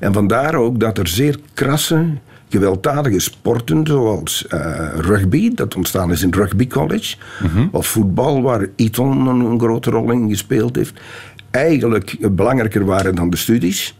En 0.00 0.12
vandaar 0.12 0.54
ook 0.54 0.80
dat 0.80 0.98
er 0.98 1.08
zeer 1.08 1.38
krasse 1.54 2.04
gewelddadige 2.48 3.18
sporten 3.18 3.86
zoals 3.86 4.46
eh, 4.46 4.88
rugby, 4.96 5.54
dat 5.54 5.74
ontstaan 5.74 6.12
is 6.12 6.22
in 6.22 6.34
Rugby 6.34 6.66
College, 6.66 7.16
of 7.70 7.86
voetbal, 7.86 8.42
waar 8.42 8.66
Eton 8.76 9.26
een, 9.26 9.40
een 9.40 9.60
grote 9.60 9.90
rol 9.90 10.10
in 10.10 10.28
gespeeld 10.28 10.76
heeft, 10.76 11.00
eigenlijk 11.50 12.34
belangrijker 12.34 12.84
waren 12.84 13.14
dan 13.14 13.30
de 13.30 13.36
studies. 13.36 13.96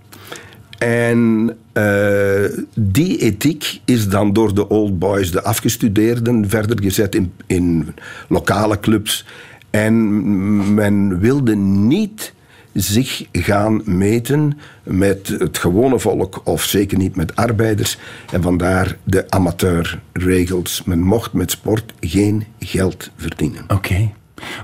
En 0.78 1.57
eh, 1.73 2.45
die 2.75 3.19
ethiek 3.19 3.81
is 3.85 4.09
dan 4.09 4.33
door 4.33 4.55
de 4.55 4.69
old 4.69 4.99
boys, 4.99 5.31
de 5.31 5.43
afgestudeerden, 5.43 6.49
verder 6.49 6.83
gezet 6.83 7.14
in, 7.14 7.33
in 7.47 7.95
lokale 8.28 8.81
clubs. 8.81 9.26
En 9.71 10.75
men 10.75 11.19
wilde 11.19 11.55
niet 11.57 12.33
zich 12.80 13.26
gaan 13.32 13.82
meten 13.85 14.58
met 14.82 15.28
het 15.28 15.58
gewone 15.58 15.99
volk 15.99 16.40
of 16.44 16.64
zeker 16.64 16.99
niet 16.99 17.16
met 17.16 17.37
arbeiders. 17.37 17.99
En 18.32 18.42
vandaar 18.42 18.97
de 19.04 19.30
amateurregels. 19.30 20.82
Men 20.85 21.00
mocht 21.00 21.32
met 21.32 21.50
sport 21.50 21.92
geen 22.00 22.44
geld 22.58 23.11
verdienen. 23.16 23.64
Oké. 23.68 24.11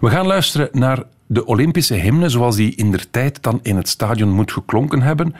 We 0.00 0.10
gaan 0.10 0.26
luisteren 0.26 0.68
naar 0.72 1.02
de 1.26 1.46
Olympische 1.46 1.94
hymne 1.94 2.28
zoals 2.28 2.56
die 2.56 2.74
in 2.74 2.90
der 2.90 3.10
tijd 3.10 3.42
dan 3.42 3.60
in 3.62 3.76
het 3.76 3.88
stadion 3.88 4.30
moet 4.30 4.52
geklonken 4.52 5.02
hebben. 5.02 5.34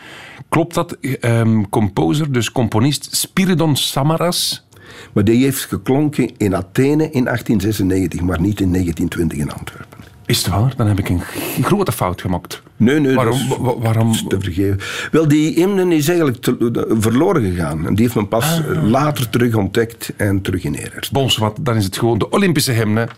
Klopt 0.49 0.75
dat? 0.75 0.93
Ehm, 1.01 1.63
composer, 1.71 2.33
dus 2.33 2.53
componist 2.53 3.17
Spiridon 3.17 3.77
Samaras. 3.77 4.67
Maar 5.13 5.25
die 5.25 5.45
heeft 5.45 5.65
geklonken 5.65 6.37
in 6.37 6.57
Athene 6.57 7.11
in 7.11 7.25
1896, 7.25 8.21
maar 8.21 8.41
niet 8.41 8.61
in 8.61 8.71
1920 8.71 9.39
in 9.39 9.53
Antwerpen. 9.53 10.04
Is 10.27 10.39
het 10.39 10.47
waar? 10.49 10.73
Dan 10.77 10.87
heb 10.87 10.99
ik 10.99 11.09
een 11.09 11.21
grote 11.63 11.93
fout 11.93 12.21
gemaakt. 12.21 12.63
Nee, 12.77 13.01
nee, 13.01 13.15
Waarom? 13.15 13.33
dat 13.49 13.59
is- 13.59 13.65
wa- 13.65 13.79
waarom? 13.79 14.13
te 14.29 14.37
vergeven. 14.41 14.79
Wel, 15.11 15.29
die 15.29 15.55
hymne 15.55 15.95
is 15.97 16.09
eigenlijk 16.09 16.41
te- 16.41 16.71
de- 16.71 16.97
verloren 16.99 17.43
gegaan. 17.43 17.87
En 17.87 17.95
die 17.95 18.03
heeft 18.05 18.15
men 18.15 18.29
pas 18.29 18.45
Ah. 18.69 18.83
later 18.91 19.29
terug 19.31 19.55
ontdekt 19.55 20.13
en 20.17 20.41
terug 20.43 20.65
in 20.65 20.75
ere 20.75 20.83
hersteld. 20.93 21.13
Bons, 21.13 21.37
wat, 21.37 21.57
dan 21.61 21.77
is 21.77 21.85
het 21.85 21.99
gewoon 21.99 22.19
de 22.19 22.31
Olympische 22.31 22.73
hymne. 22.73 23.09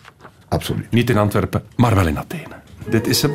Absoluut. 0.49 0.91
Niet 0.91 1.11
in 1.11 1.17
Antwerpen, 1.19 1.63
maar 1.77 1.95
wel 1.95 2.07
in 2.07 2.19
Athene. 2.19 2.55
Dit 2.91 3.07
is 3.07 3.23
hem. 3.23 3.33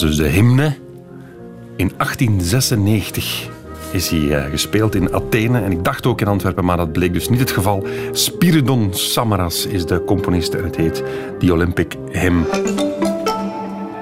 Was 0.00 0.02
dus 0.02 0.16
de 0.16 0.28
hymne. 0.28 0.76
In 1.76 1.92
1896 1.96 3.48
is 3.92 4.08
hij 4.08 4.36
eh, 4.36 4.50
gespeeld 4.50 4.94
in 4.94 5.14
Athene 5.14 5.60
en 5.60 5.72
ik 5.72 5.84
dacht 5.84 6.06
ook 6.06 6.20
in 6.20 6.26
Antwerpen, 6.26 6.64
maar 6.64 6.76
dat 6.76 6.92
bleek 6.92 7.12
dus 7.12 7.28
niet 7.28 7.40
het 7.40 7.50
geval. 7.50 7.86
Spiridon 8.12 8.94
Samaras 8.94 9.66
is 9.66 9.86
de 9.86 10.04
componist 10.04 10.54
en 10.54 10.64
het 10.64 10.76
heet 10.76 11.02
The 11.38 11.52
Olympic 11.52 11.96
Hymn. 12.10 12.44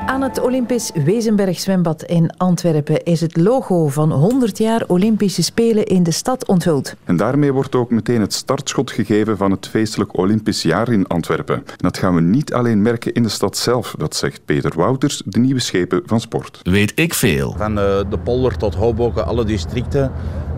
Aan 0.06 0.23
het 0.23 0.40
Olympisch 0.40 0.90
Wezenberg 1.04 1.61
zwembad 1.61 2.02
in 2.02 2.37
Antwerpen 2.37 3.02
is 3.04 3.21
het 3.21 3.37
logo 3.37 3.88
van 3.88 4.12
100 4.12 4.59
jaar 4.59 4.85
Olympische 4.87 5.42
Spelen 5.42 5.85
in 5.85 6.02
de 6.02 6.11
stad 6.11 6.47
onthuld. 6.47 6.94
En 7.04 7.16
daarmee 7.16 7.52
wordt 7.52 7.75
ook 7.75 7.90
meteen 7.90 8.21
het 8.21 8.32
startschot 8.32 8.90
gegeven 8.90 9.37
van 9.37 9.50
het 9.50 9.68
feestelijk 9.68 10.18
Olympisch 10.18 10.62
jaar 10.62 10.92
in 10.92 11.06
Antwerpen. 11.06 11.56
En 11.56 11.76
dat 11.76 11.99
gaan 11.99 12.14
we 12.14 12.21
niet 12.21 12.54
alleen 12.54 12.82
merken 12.82 13.12
in 13.12 13.23
de 13.23 13.28
stad 13.28 13.56
zelf, 13.56 13.94
dat 13.99 14.16
zegt 14.16 14.44
Peter 14.44 14.73
Wouters, 14.76 15.23
de 15.25 15.38
nieuwe 15.38 15.61
schepen 15.61 16.02
van 16.04 16.21
sport. 16.21 16.61
Weet 16.62 16.92
ik 16.94 17.14
veel. 17.14 17.54
Van 17.56 17.78
eh, 17.78 18.00
de 18.11 18.18
polder 18.25 18.56
tot 18.56 18.75
Hoboken, 18.75 19.26
alle 19.26 19.44
districten 19.44 20.12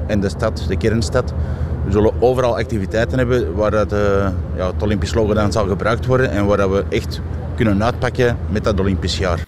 en 0.06 0.20
de 0.20 0.28
stad, 0.28 0.64
de 0.68 0.76
kernstad. 0.76 1.34
We 1.84 1.90
zullen 1.90 2.22
overal 2.22 2.58
activiteiten 2.58 3.18
hebben 3.18 3.54
waar 3.54 3.70
dat, 3.70 3.92
eh, 3.92 4.28
ja, 4.56 4.66
het 4.66 4.82
Olympisch 4.82 5.14
logo 5.14 5.34
dan 5.34 5.52
zal 5.52 5.66
gebruikt 5.66 6.06
worden 6.06 6.30
en 6.30 6.46
waar 6.46 6.56
dat 6.56 6.70
we 6.70 6.84
echt 6.88 7.20
kunnen 7.56 7.84
uitpakken 7.84 8.38
met 8.50 8.64
dat 8.64 8.80
Olympisch 8.80 9.18
jaar. 9.18 9.44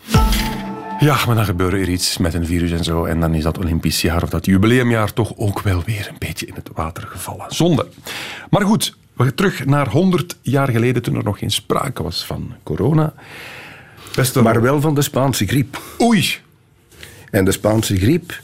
Ja, 0.98 1.16
maar 1.26 1.34
dan 1.34 1.44
gebeurt 1.44 1.72
er 1.72 1.88
iets 1.88 2.18
met 2.18 2.34
een 2.34 2.46
virus 2.46 2.70
en 2.70 2.84
zo. 2.84 3.04
En 3.04 3.20
dan 3.20 3.34
is 3.34 3.42
dat 3.42 3.58
Olympisch 3.58 4.00
jaar 4.00 4.22
of 4.22 4.28
dat 4.28 4.46
jubileumjaar 4.46 5.12
toch 5.12 5.32
ook 5.36 5.60
wel 5.60 5.82
weer 5.84 6.06
een 6.10 6.18
beetje 6.18 6.46
in 6.46 6.54
het 6.54 6.70
water 6.74 7.02
gevallen. 7.02 7.44
Zonde. 7.48 7.86
Maar 8.50 8.62
goed, 8.62 8.96
we 9.12 9.22
gaan 9.22 9.34
terug 9.34 9.64
naar 9.64 9.88
100 9.88 10.36
jaar 10.42 10.68
geleden 10.68 11.02
toen 11.02 11.16
er 11.16 11.24
nog 11.24 11.38
geen 11.38 11.50
sprake 11.50 12.02
was 12.02 12.26
van 12.26 12.54
corona. 12.62 13.12
Beste 14.14 14.42
maar 14.42 14.62
wel 14.62 14.80
van 14.80 14.94
de 14.94 15.02
Spaanse 15.02 15.46
griep. 15.46 15.80
Oei. 16.00 16.36
En 17.30 17.44
de 17.44 17.52
Spaanse 17.52 17.96
griep 17.96 18.40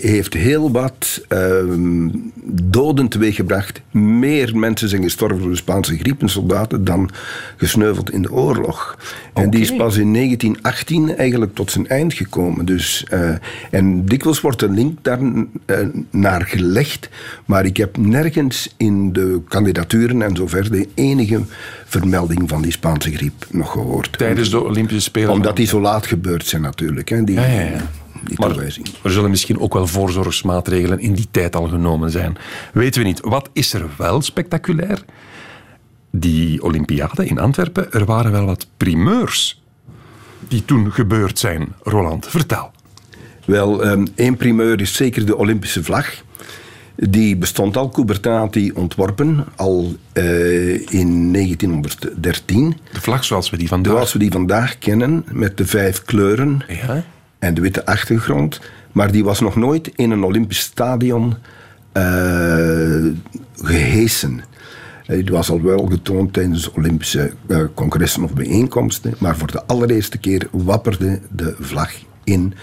heeft 0.00 0.34
heel 0.34 0.70
wat 0.70 1.24
ehm, 1.28 2.08
doden 2.52 3.08
teweeggebracht. 3.08 3.80
Meer 3.90 4.56
mensen 4.56 4.88
zijn 4.88 5.02
gestorven 5.02 5.38
door 5.38 5.50
de 5.50 5.56
Spaanse 5.56 5.98
griep 5.98 6.22
en 6.22 6.28
soldaten 6.28 6.84
dan 6.84 7.10
gesneuveld 7.56 8.10
in 8.10 8.22
de 8.22 8.32
oorlog. 8.32 8.98
En 9.34 9.50
die 9.50 9.60
is 9.60 9.76
pas 9.76 9.96
in 9.96 10.12
1918 10.12 11.16
eigenlijk 11.16 11.54
tot 11.54 11.70
zijn 11.70 11.88
eind 11.88 12.14
gekomen. 12.14 12.64
Dus, 12.64 13.04
eh, 13.08 13.30
en 13.70 14.04
dikwijls 14.04 14.40
wordt 14.40 14.60
de 14.60 14.70
link 14.70 14.98
daar 15.02 15.18
eh, 15.66 15.78
naar 16.10 16.42
gelegd. 16.46 17.08
Maar 17.44 17.64
ik 17.64 17.76
heb 17.76 17.96
nergens 17.96 18.74
in 18.76 19.12
de 19.12 19.40
kandidaturen 19.48 20.22
en 20.22 20.36
zover 20.36 20.70
de 20.70 20.88
enige 20.94 21.40
vermelding 21.84 22.48
van 22.48 22.62
die 22.62 22.72
Spaanse 22.72 23.12
griep 23.12 23.46
nog 23.50 23.72
gehoord. 23.72 24.18
Tijdens 24.18 24.50
de 24.50 24.64
Olympische 24.64 25.02
Spelen. 25.02 25.30
Omdat 25.30 25.56
die 25.56 25.66
zo 25.66 25.80
laat 25.80 26.06
gebeurd 26.06 26.46
zijn 26.46 26.62
natuurlijk. 26.62 27.08
Hè, 27.08 27.24
die, 27.24 27.34
Ja, 27.34 27.46
ja, 27.46 27.60
ja. 27.60 27.90
Die 28.24 28.38
Maar 28.38 28.48
toewijzing. 28.48 28.86
er 29.02 29.10
zullen 29.10 29.30
misschien 29.30 29.60
ook 29.60 29.74
wel 29.74 29.86
voorzorgsmaatregelen 29.86 30.98
in 30.98 31.14
die 31.14 31.28
tijd 31.30 31.56
al 31.56 31.68
genomen 31.68 32.10
zijn. 32.10 32.36
Weten 32.72 33.00
we 33.00 33.06
niet. 33.06 33.20
Wat 33.20 33.48
is 33.52 33.72
er 33.72 33.88
wel 33.96 34.22
spectaculair? 34.22 35.04
Die 36.10 36.62
Olympiade 36.62 37.26
in 37.26 37.38
Antwerpen, 37.38 37.92
er 37.92 38.04
waren 38.04 38.32
wel 38.32 38.44
wat 38.44 38.66
primeurs 38.76 39.62
die 40.48 40.64
toen 40.64 40.92
gebeurd 40.92 41.38
zijn. 41.38 41.74
Roland, 41.82 42.26
vertel. 42.26 42.70
Wel, 43.44 43.84
ehm, 43.84 44.06
één 44.14 44.36
primeur 44.36 44.80
is 44.80 44.94
zeker 44.94 45.26
de 45.26 45.36
Olympische 45.36 45.84
vlag. 45.84 46.22
Die 46.96 47.36
bestond 47.36 47.76
al, 47.76 47.88
Coubertin 47.88 48.76
ontworpen, 48.76 49.44
al 49.56 49.94
uh, 50.14 50.92
in 50.92 51.32
1913. 51.32 52.76
De 52.92 53.00
vlag 53.00 53.24
zoals 53.24 53.50
we 53.50 53.56
die 53.56 53.68
vandaag... 53.68 53.92
Zoals 53.92 54.12
we 54.12 54.18
die 54.18 54.30
vandaag 54.30 54.78
kennen, 54.78 55.24
met 55.32 55.56
de 55.56 55.66
vijf 55.66 56.02
kleuren 56.02 56.62
ja. 56.68 57.04
En 57.40 57.54
de 57.54 57.60
witte 57.60 57.86
achtergrond. 57.86 58.60
Maar 58.92 59.12
die 59.12 59.24
was 59.24 59.40
nog 59.40 59.56
nooit 59.56 59.90
in 59.94 60.10
een 60.10 60.24
Olympisch 60.24 60.60
stadion 60.60 61.34
uh, 61.92 63.06
gehesen. 63.62 64.40
Die 65.06 65.30
was 65.30 65.50
al 65.50 65.62
wel 65.62 65.86
getoond 65.86 66.32
tijdens 66.32 66.70
Olympische 66.70 67.32
uh, 67.46 67.64
congressen 67.74 68.22
of 68.22 68.32
bijeenkomsten. 68.32 69.14
Maar 69.18 69.36
voor 69.36 69.50
de 69.50 69.66
allereerste 69.66 70.18
keer 70.18 70.48
wapperde 70.50 71.20
de 71.30 71.54
vlag 71.60 71.90
in 72.24 72.54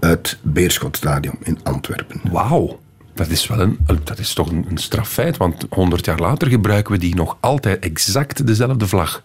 het 0.00 0.38
Beerschotstadion 0.42 1.36
in 1.42 1.58
Antwerpen. 1.62 2.20
Wauw. 2.30 2.80
Dat 3.14 3.28
is, 3.28 3.46
wel 3.46 3.60
een, 3.60 3.78
dat 4.04 4.18
is 4.18 4.34
toch 4.34 4.50
een, 4.50 4.66
een 4.68 4.78
straffeit, 4.78 5.36
want 5.36 5.66
100 5.70 6.04
jaar 6.04 6.18
later 6.18 6.48
gebruiken 6.48 6.92
we 6.92 6.98
die 6.98 7.14
nog 7.14 7.36
altijd 7.40 7.84
exact 7.84 8.46
dezelfde 8.46 8.86
vlag. 8.86 9.22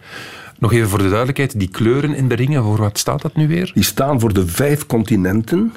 Nog 0.58 0.72
even 0.72 0.88
voor 0.88 0.98
de 0.98 1.08
duidelijkheid, 1.08 1.58
die 1.58 1.68
kleuren 1.68 2.14
in 2.14 2.28
de 2.28 2.34
ringen, 2.34 2.62
voor 2.62 2.76
wat 2.76 2.98
staat 2.98 3.22
dat 3.22 3.36
nu 3.36 3.48
weer? 3.48 3.70
Die 3.74 3.84
staan 3.84 4.20
voor 4.20 4.32
de 4.32 4.46
vijf 4.46 4.86
continenten, 4.86 5.72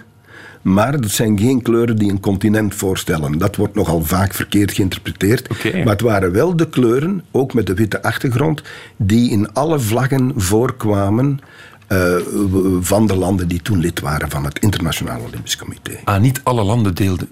maar 0.62 1.02
dat 1.02 1.12
zijn 1.12 1.40
geen 1.40 1.62
kleuren 1.62 1.96
die 1.96 2.12
een 2.12 2.20
continent 2.20 2.76
voorstellen. 2.76 3.38
Dat 3.38 3.56
wordt 3.56 3.76
nogal 3.76 4.04
vaak 4.04 4.34
verkeerd 4.34 4.72
geïnterpreteerd. 4.72 5.50
Okay. 5.50 5.84
Maar 5.84 5.94
het 5.94 6.02
waren 6.02 6.32
wel 6.32 6.56
de 6.56 6.70
kleuren, 6.70 7.24
ook 7.32 7.54
met 7.54 7.66
de 7.66 7.74
witte 7.74 8.04
achtergrond, 8.04 8.62
die 8.98 9.32
in 9.32 9.54
alle 9.54 9.80
vlaggen 9.80 10.34
voorkwamen 10.36 11.40
uh, 11.92 12.16
van 12.82 13.08
de 13.08 13.16
landen 13.16 13.48
die 13.48 13.62
toen 13.62 13.80
lid 13.80 14.00
waren 14.00 14.30
van 14.30 14.46
het 14.46 14.60
Internationaal 14.60 15.22
Olympisch 15.22 15.58
Comité. 15.58 16.00
Ah, 16.04 16.22
niet 16.22 16.42
alle 16.44 16.64
landen 16.64 16.96
deelden, 16.96 17.28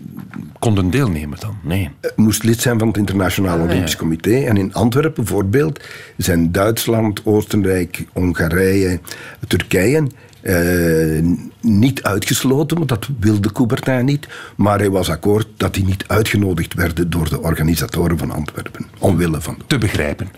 konden 0.60 0.90
deelnemen 0.90 1.40
dan? 1.40 1.58
Nee. 1.64 1.90
Het 2.02 2.18
moest 2.18 2.44
lid 2.44 2.62
zijn 2.62 2.80
van 2.80 2.88
het 2.88 2.98
Internationaal 2.98 3.60
Olympisch 3.60 3.96
Comité. 3.96 4.40
En 4.40 4.58
in 4.58 4.74
Antwerpen 4.74 5.24
bijvoorbeeld 5.24 5.80
zijn 6.18 6.52
Duitsland, 6.52 7.26
Oostenrijk, 7.26 8.06
Hongarije, 8.14 9.00
Turkije 9.48 10.08
uh, 10.42 11.36
niet 11.62 12.04
uitgesloten, 12.04 12.78
want 12.78 12.90
dat 12.90 13.08
wilde 13.20 13.52
Coubertin 13.52 14.06
niet. 14.06 14.28
Maar 14.56 14.80
hij 14.80 14.90
was 14.90 15.10
akkoord 15.10 15.48
dat 15.58 15.74
die 15.74 15.86
niet 15.86 16.04
uitgenodigd 16.08 16.74
werden 16.74 17.10
door 17.10 17.30
de 17.30 17.42
organisatoren 17.42 18.18
van 18.18 18.32
Antwerpen. 18.32 18.86
Omwille 18.98 19.42
van. 19.42 19.58
Te 19.68 19.78
begrijpen. 19.78 20.30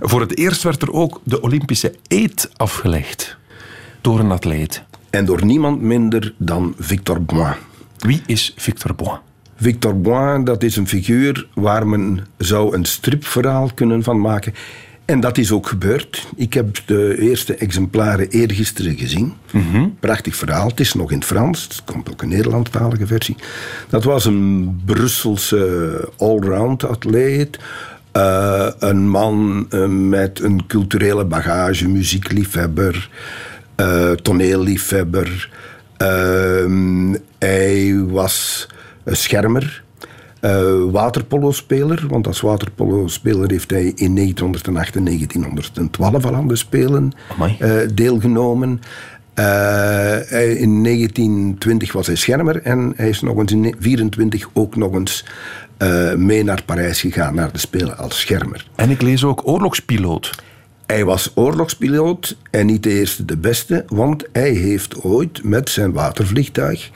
Voor 0.00 0.20
het 0.20 0.36
eerst 0.36 0.62
werd 0.62 0.82
er 0.82 0.92
ook 0.92 1.20
de 1.24 1.42
Olympische 1.42 1.94
eet 2.08 2.50
afgelegd 2.56 3.38
door 4.00 4.18
een 4.18 4.30
atleet. 4.30 4.82
En 5.10 5.24
door 5.24 5.44
niemand 5.44 5.80
minder 5.80 6.34
dan 6.36 6.74
Victor 6.78 7.22
Boin. 7.22 7.54
Wie 7.98 8.22
is 8.26 8.54
Victor 8.56 8.94
Boin? 8.94 9.18
Victor 9.56 10.00
Boin, 10.00 10.44
dat 10.44 10.62
is 10.62 10.76
een 10.76 10.88
figuur 10.88 11.46
waar 11.54 11.86
men 11.86 12.26
zou 12.38 12.74
een 12.74 12.84
stripverhaal 12.84 13.70
kunnen 13.74 14.02
van 14.02 14.20
maken. 14.20 14.54
En 15.04 15.20
dat 15.20 15.38
is 15.38 15.52
ook 15.52 15.68
gebeurd. 15.68 16.26
Ik 16.36 16.54
heb 16.54 16.82
de 16.86 17.16
eerste 17.20 17.54
exemplaren 17.54 18.28
eergisteren 18.28 18.96
gezien. 18.96 19.32
Mm 19.52 19.70
-hmm. 19.72 19.96
Prachtig 20.00 20.36
verhaal. 20.36 20.68
Het 20.68 20.80
is 20.80 20.94
nog 20.94 21.10
in 21.10 21.16
het 21.16 21.26
Frans. 21.26 21.62
Het 21.62 21.82
komt 21.84 22.10
ook 22.10 22.22
een 22.22 22.28
Nederlandstalige 22.28 23.06
versie. 23.06 23.36
Dat 23.88 24.04
was 24.04 24.24
een 24.24 24.80
Brusselse 24.84 26.08
allround 26.16 26.84
atleet. 26.84 27.58
Uh, 28.16 28.66
een 28.78 29.08
man 29.08 29.66
uh, 29.70 29.86
met 29.86 30.40
een 30.40 30.66
culturele 30.66 31.24
bagage, 31.24 31.88
muziekliefhebber, 31.88 33.10
uh, 33.80 34.10
toneelliefhebber. 34.10 35.50
Ehm, 35.96 37.14
hij 37.38 38.04
was 38.06 38.66
een 39.04 39.16
schermer. 39.16 39.82
Uh, 40.40 40.90
waterpolo-speler, 40.90 42.04
want 42.08 42.26
als 42.26 42.40
waterpolo-speler 42.40 43.50
heeft 43.50 43.70
hij 43.70 43.92
in 43.94 44.14
1908 44.14 44.96
en 44.96 45.04
1912 45.04 46.24
al 46.24 46.34
aan 46.34 46.48
de 46.48 46.56
Spelen 46.56 47.12
uh, 47.62 47.72
deelgenomen. 47.94 48.80
Uh, 49.34 50.60
in 50.60 50.82
1920 50.84 51.92
was 51.92 52.06
hij 52.06 52.16
schermer 52.16 52.62
en 52.62 52.92
hij 52.96 53.08
is 53.08 53.20
nog 53.20 53.38
eens 53.38 53.52
in 53.52 53.62
1924 53.62 54.48
ook 54.52 54.76
nog 54.76 54.94
eens 54.94 55.24
mee 56.16 56.44
naar 56.44 56.62
Parijs 56.64 57.00
gegaan, 57.00 57.34
naar 57.34 57.52
de 57.52 57.58
Spelen 57.58 57.98
als 57.98 58.20
schermer. 58.20 58.66
En 58.74 58.90
ik 58.90 59.02
lees 59.02 59.24
ook 59.24 59.48
oorlogspiloot. 59.48 60.30
Hij 60.90 61.04
was 61.04 61.30
oorlogspiloot 61.34 62.36
en 62.50 62.66
niet 62.66 62.82
de 62.82 62.90
eerste 62.90 63.24
de 63.24 63.36
beste, 63.36 63.84
want 63.88 64.24
hij 64.32 64.50
heeft 64.50 65.02
ooit 65.02 65.44
met 65.44 65.70
zijn 65.70 65.92
watervliegtuig 65.92 66.90
uh, 66.90 66.92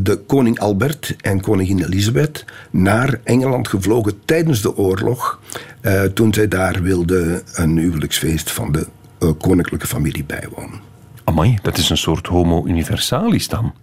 de 0.00 0.22
koning 0.26 0.58
Albert 0.58 1.16
en 1.20 1.40
koningin 1.40 1.84
Elisabeth 1.84 2.44
naar 2.70 3.20
Engeland 3.24 3.68
gevlogen 3.68 4.20
tijdens 4.24 4.62
de 4.62 4.76
oorlog. 4.76 5.40
Uh, 5.82 6.02
toen 6.02 6.34
zij 6.34 6.48
daar 6.48 6.82
wilden 6.82 7.42
een 7.52 7.76
huwelijksfeest 7.78 8.50
van 8.50 8.72
de 8.72 8.86
uh, 9.20 9.30
koninklijke 9.38 9.86
familie 9.86 10.24
bijwonen. 10.24 10.80
Amai, 11.24 11.58
dat 11.62 11.78
is 11.78 11.90
een 11.90 11.96
soort 11.96 12.26
homo 12.26 12.66
universalis 12.66 13.48
dan. 13.48 13.74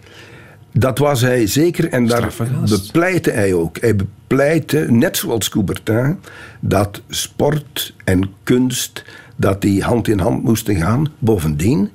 Dat 0.78 0.98
was 0.98 1.22
hij 1.22 1.48
zeker 1.48 1.90
en 1.90 2.08
daar 2.08 2.34
bepleitte 2.70 3.32
hij 3.32 3.54
ook. 3.54 3.78
Hij 3.80 3.96
bepleitte, 3.96 4.86
net 4.90 5.18
zoals 5.18 5.50
Coubertin, 5.50 6.20
dat 6.60 7.02
sport 7.10 7.94
en 8.04 8.34
kunst 8.44 9.04
dat 9.36 9.62
die 9.62 9.84
hand 9.84 10.08
in 10.08 10.20
hand 10.20 10.44
moesten 10.44 10.76
gaan. 10.76 11.12
Bovendien 11.20 11.90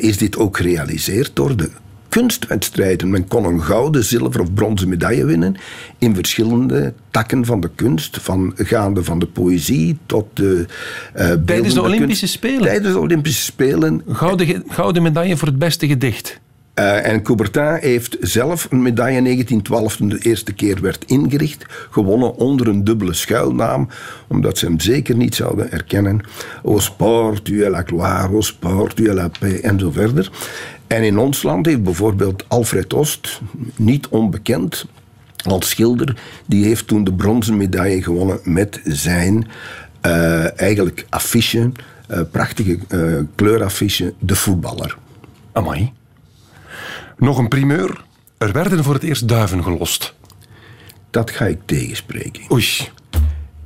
is 0.00 0.16
dit 0.16 0.38
ook 0.38 0.56
gerealiseerd 0.56 1.30
door 1.34 1.56
de 1.56 1.70
kunstwedstrijden. 2.08 3.10
Men 3.10 3.28
kon 3.28 3.44
een 3.44 3.62
gouden, 3.62 4.04
zilver 4.04 4.40
of 4.40 4.54
bronzen 4.54 4.88
medaille 4.88 5.24
winnen 5.24 5.56
in 5.98 6.14
verschillende 6.14 6.92
takken 7.10 7.44
van 7.44 7.60
de 7.60 7.70
kunst, 7.74 8.18
van 8.20 8.52
gaande 8.56 9.04
van 9.04 9.18
de 9.18 9.26
poëzie 9.26 9.98
tot 10.06 10.26
de 10.32 10.66
uh, 11.16 11.32
Tijdens 11.46 11.74
de 11.74 11.82
Olympische 11.82 12.18
kunst. 12.18 12.34
Spelen? 12.34 12.62
Tijdens 12.62 12.92
de 12.92 13.00
Olympische 13.00 13.42
Spelen. 13.42 14.02
Gouden, 14.08 14.64
gouden 14.68 15.02
medaille 15.02 15.36
voor 15.36 15.48
het 15.48 15.58
beste 15.58 15.86
gedicht. 15.86 16.40
Uh, 16.78 17.06
en 17.06 17.22
Coubertin 17.22 17.78
heeft 17.80 18.16
zelf 18.20 18.66
een 18.70 18.82
medaille 18.82 19.16
in 19.16 19.24
1912, 19.24 19.96
toen 19.96 20.08
de 20.08 20.18
eerste 20.18 20.52
keer 20.52 20.80
werd 20.80 21.04
ingericht, 21.04 21.64
gewonnen 21.90 22.36
onder 22.36 22.68
een 22.68 22.84
dubbele 22.84 23.14
schuilnaam, 23.14 23.88
omdat 24.26 24.58
ze 24.58 24.66
hem 24.66 24.80
zeker 24.80 25.16
niet 25.16 25.34
zouden 25.34 25.72
erkennen. 25.72 26.20
Au 26.64 26.80
sport, 26.80 27.44
tu 27.44 27.64
es 27.64 27.70
la 27.70 27.82
gloire, 27.82 28.32
au 28.32 28.42
sport, 28.42 28.96
tu 28.96 29.08
es 29.08 29.14
la 29.14 29.28
paix, 29.40 29.60
en 29.60 29.78
zo 29.78 29.90
verder. 29.90 30.30
En 30.86 31.02
in 31.02 31.18
ons 31.18 31.42
land 31.42 31.66
heeft 31.66 31.82
bijvoorbeeld 31.82 32.44
Alfred 32.48 32.92
Ost, 32.92 33.40
niet 33.76 34.08
onbekend 34.08 34.86
als 35.44 35.68
schilder, 35.68 36.16
die 36.46 36.64
heeft 36.64 36.86
toen 36.86 37.04
de 37.04 37.12
bronzen 37.12 37.56
medaille 37.56 38.02
gewonnen 38.02 38.40
met 38.44 38.80
zijn 38.84 39.46
uh, 40.06 40.60
eigenlijk 40.60 41.06
affiche, 41.08 41.70
uh, 42.10 42.20
prachtige 42.30 42.78
kleuraffiche, 43.34 44.14
de 44.18 44.36
voetballer. 44.36 44.98
Amai. 45.52 45.92
Nog 47.16 47.38
een 47.38 47.48
primeur. 47.48 48.04
Er 48.38 48.52
werden 48.52 48.84
voor 48.84 48.94
het 48.94 49.02
eerst 49.02 49.28
duiven 49.28 49.62
gelost. 49.62 50.14
Dat 51.10 51.30
ga 51.30 51.44
ik 51.44 51.58
tegenspreken. 51.64 52.42
Oei. 52.52 52.66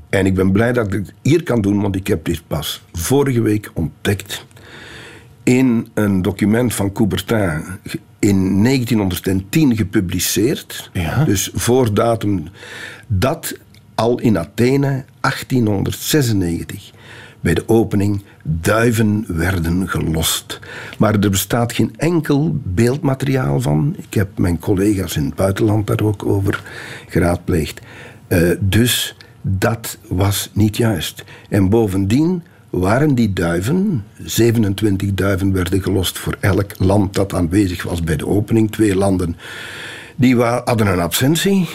En 0.09 0.27
ik 0.27 0.35
ben 0.35 0.53
blij 0.53 0.73
dat 0.73 0.87
ik 0.87 0.93
het 0.93 1.13
hier 1.23 1.43
kan 1.43 1.61
doen, 1.61 1.81
want 1.81 1.97
ik 1.97 2.07
heb 2.07 2.25
dit 2.25 2.43
pas 2.47 2.83
vorige 2.93 3.41
week 3.41 3.71
ontdekt 3.75 4.47
in 5.43 5.89
een 5.95 6.23
document 6.23 6.75
van 6.75 6.93
Coubertin 6.93 7.63
in 8.19 8.63
1910 8.63 9.77
gepubliceerd. 9.77 10.91
Ja. 10.93 11.25
Dus 11.25 11.51
voor 11.55 11.95
datum 11.95 12.49
dat 13.07 13.59
al 13.95 14.19
in 14.19 14.39
Athene 14.39 15.05
1896 15.21 16.91
bij 17.41 17.55
de 17.55 17.69
opening 17.69 18.23
duiven 18.43 19.25
werden 19.29 19.89
gelost. 19.89 20.59
Maar 20.99 21.15
er 21.19 21.31
bestaat 21.31 21.73
geen 21.73 21.95
enkel 21.97 22.57
beeldmateriaal 22.63 23.61
van. 23.61 23.95
Ik 23.99 24.15
heb 24.15 24.39
mijn 24.39 24.59
collega's 24.59 25.17
in 25.17 25.25
het 25.25 25.35
buitenland 25.35 25.87
daar 25.87 26.03
ook 26.03 26.27
over 26.27 26.63
geraadpleegd. 27.09 27.81
Uh, 28.29 28.51
dus 28.61 29.17
dat 29.43 29.99
was 30.09 30.51
niet 30.53 30.77
juist. 30.77 31.25
En 31.49 31.69
bovendien 31.69 32.43
waren 32.71 33.15
die 33.15 33.33
duiven, 33.33 34.05
27 34.25 35.15
duiven 35.15 35.53
werden 35.53 35.83
gelost 35.83 36.19
voor 36.19 36.37
elk 36.41 36.73
land 36.79 37.15
dat 37.15 37.35
aanwezig 37.35 37.83
was 37.83 38.03
bij 38.03 38.17
de 38.17 38.27
opening. 38.27 38.71
Twee 38.71 38.97
landen 38.97 39.37
die 40.17 40.37
hadden 40.37 40.87
een 40.87 41.01
absentie. 41.01 41.69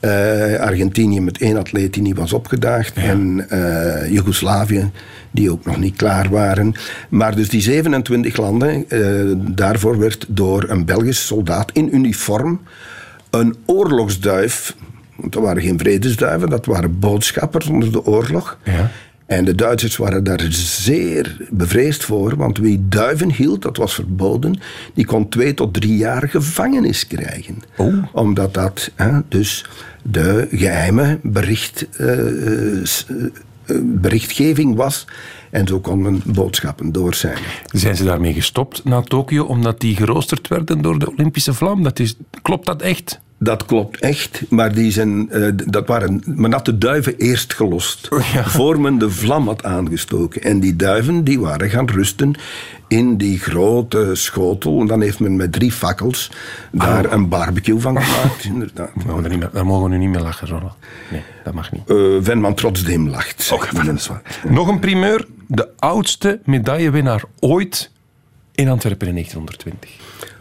Uh, 0.00 0.60
Argentinië 0.60 1.20
met 1.20 1.38
één 1.38 1.56
atleet 1.56 1.92
die 1.92 2.02
niet 2.02 2.16
was 2.16 2.32
opgedaagd. 2.32 2.94
Ja. 2.96 3.02
En 3.02 3.46
uh, 3.52 4.12
Joegoslavië, 4.12 4.90
die 5.30 5.50
ook 5.50 5.64
nog 5.64 5.78
niet 5.78 5.96
klaar 5.96 6.28
waren. 6.28 6.74
Maar 7.08 7.36
dus 7.36 7.48
die 7.48 7.60
27 7.60 8.36
landen, 8.36 8.84
uh, 8.88 9.32
daarvoor 9.36 9.98
werd 9.98 10.24
door 10.28 10.64
een 10.68 10.84
Belgisch 10.84 11.26
soldaat 11.26 11.70
in 11.72 11.94
uniform 11.94 12.60
een 13.30 13.56
oorlogsduif. 13.66 14.74
Want 15.16 15.32
dat 15.32 15.42
waren 15.42 15.62
geen 15.62 15.78
vredesduiven, 15.78 16.50
dat 16.50 16.66
waren 16.66 16.98
boodschappers 16.98 17.66
onder 17.66 17.92
de 17.92 18.04
oorlog. 18.04 18.58
Ja. 18.64 18.90
En 19.26 19.44
de 19.44 19.54
Duitsers 19.54 19.96
waren 19.96 20.24
daar 20.24 20.46
zeer 20.50 21.36
bevreesd 21.50 22.04
voor, 22.04 22.36
want 22.36 22.58
wie 22.58 22.84
duiven 22.88 23.32
hield, 23.32 23.62
dat 23.62 23.76
was 23.76 23.94
verboden, 23.94 24.58
die 24.94 25.06
kon 25.06 25.28
twee 25.28 25.54
tot 25.54 25.74
drie 25.74 25.96
jaar 25.96 26.28
gevangenis 26.28 27.06
krijgen. 27.06 27.62
Omdat 28.12 28.54
dat 28.54 28.90
hè, 28.94 29.18
dus 29.28 29.64
de 30.02 30.48
geheime 30.50 31.18
bericht, 31.22 31.86
eh, 31.98 32.18
s- 32.82 33.06
eh, 33.66 33.76
berichtgeving 33.82 34.76
was. 34.76 35.04
En 35.50 35.66
zo 35.66 35.80
konden 35.80 36.22
boodschappen 36.26 36.92
doorzijn. 36.92 37.38
Zijn 37.72 37.96
ze 37.96 38.04
daarmee 38.04 38.32
gestopt 38.32 38.84
na 38.84 39.00
Tokio 39.00 39.44
omdat 39.44 39.80
die 39.80 39.96
geroosterd 39.96 40.48
werden 40.48 40.82
door 40.82 40.98
de 40.98 41.10
Olympische 41.10 41.54
vlam? 41.54 41.82
Dat 41.82 41.98
is, 41.98 42.14
klopt 42.42 42.66
dat 42.66 42.82
echt? 42.82 43.20
Dat 43.38 43.64
klopt 43.64 44.00
echt, 44.00 44.42
maar 44.50 44.74
die 44.74 44.90
zijn, 44.90 45.30
eh, 45.30 45.48
dat 45.66 45.86
waren, 45.86 46.22
men 46.26 46.52
had 46.52 46.64
de 46.64 46.78
duiven 46.78 47.16
eerst 47.16 47.54
gelost, 47.54 48.08
Ja. 48.32 48.44
voor 48.48 48.80
men 48.80 48.98
de 48.98 49.10
vlam 49.10 49.46
had 49.46 49.64
aangestoken. 49.64 50.42
En 50.42 50.60
die 50.60 50.76
duiven 50.76 51.24
die 51.24 51.40
waren 51.40 51.70
gaan 51.70 51.88
rusten 51.88 52.34
in 52.88 53.16
die 53.16 53.38
grote 53.38 54.10
schotel. 54.12 54.80
En 54.80 54.86
dan 54.86 55.00
heeft 55.00 55.20
men 55.20 55.36
met 55.36 55.52
drie 55.52 55.72
fakkels 55.72 56.30
daar 56.72 57.12
een 57.12 57.28
barbecue 57.28 57.80
van 57.80 58.02
gemaakt, 58.02 58.44
inderdaad. 58.54 58.90
We 58.94 59.02
mogen 59.06 59.24
er 59.24 59.30
niet 59.30 59.38
meer- 59.38 59.50
daar 59.52 59.66
mogen 59.66 59.82
we 59.90 59.96
nu 59.96 59.98
niet 59.98 60.08
meer 60.14 60.20
lachen, 60.22 60.48
Roland. 60.48 60.74
Nee, 61.10 61.22
dat 61.44 61.54
mag 61.54 61.72
niet. 61.72 61.82
Eh 61.90 61.96
Venman 62.20 62.54
Trotsdeem 62.54 63.08
lacht. 63.08 63.50
Oké, 63.52 63.84
dat 63.84 63.94
is 63.94 64.06
waar. 64.06 64.22
Nog 64.48 64.68
een 64.68 64.78
primeur. 64.80 65.26
De 65.46 65.68
oudste 65.78 66.40
medaillewinnaar 66.44 67.22
ooit 67.40 67.90
in 68.54 68.68
Antwerpen 68.68 69.06
in 69.08 69.14
1920. 69.14 69.90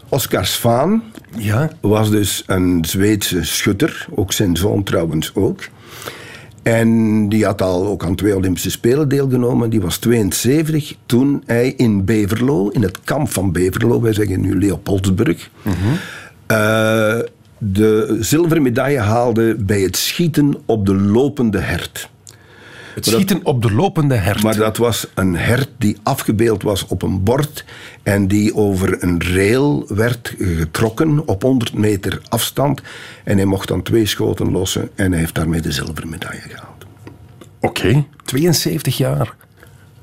Oscar 0.10 0.46
Svaan 0.46 1.04
Ja? 1.38 1.70
was 1.82 2.10
dus 2.10 2.44
een 2.48 2.86
Zweedse 2.86 3.44
schutter, 3.44 4.08
ook 4.16 4.34
zijn 4.34 4.58
zoon 4.58 4.84
trouwens 4.84 5.36
ook. 5.36 5.60
En 6.64 7.30
die 7.30 7.46
had 7.46 7.62
al 7.62 7.88
ook 7.88 8.04
aan 8.04 8.16
twee 8.16 8.36
Olympische 8.36 8.72
Spelen 8.72 9.10
deelgenomen. 9.10 9.70
Die 9.70 9.82
was 9.82 9.98
72 9.98 10.96
toen 11.06 11.44
hij 11.46 11.74
in 11.78 12.06
Beverlo, 12.06 12.70
in 12.70 12.82
het 12.82 13.00
kamp 13.04 13.30
van 13.30 13.52
Beverlo, 13.52 14.02
wij 14.02 14.14
zeggen 14.14 14.42
nu 14.42 14.60
Leopoldsburg, 14.60 15.50
eh, 16.48 17.20
de 17.58 18.18
zilveren 18.20 18.64
medaille 18.64 19.00
haalde 19.00 19.56
bij 19.56 19.82
het 19.82 19.98
schieten 19.98 20.56
op 20.66 20.86
de 20.86 20.96
lopende 20.96 21.60
hert. 21.60 22.10
Het 22.96 23.06
schieten 23.06 23.40
op 23.44 23.62
de 23.62 23.72
lopende 23.72 24.16
hert. 24.16 24.44
Maar 24.44 24.56
dat 24.56 24.78
was 24.78 25.08
een 25.14 25.36
hert 25.36 25.70
die 25.78 25.98
afgebeeld 26.04 26.64
was 26.64 26.86
op 26.88 27.02
een 27.02 27.24
bord 27.24 27.66
en 28.04 28.28
die 28.28 28.56
over 28.56 29.04
een 29.04 29.24
rail 29.24 29.86
werd 29.88 30.36
getrokken 30.38 31.28
op 31.28 31.42
100 31.42 31.74
meter 31.74 32.22
afstand. 32.30 32.82
En 33.24 33.38
hij 33.38 33.46
mocht 33.46 33.68
dan 33.68 33.82
twee 33.82 34.06
schoten 34.06 34.52
lossen 34.52 34.90
en 34.96 35.12
hij 35.12 35.20
heeft 35.20 35.36
daarmee 35.36 35.62
de 35.62 35.72
zilveren 35.72 36.10
medaille 36.10 36.42
gehaald. 36.42 36.86
Oké, 37.60 38.06
72 38.24 38.98
jaar. 38.98 39.36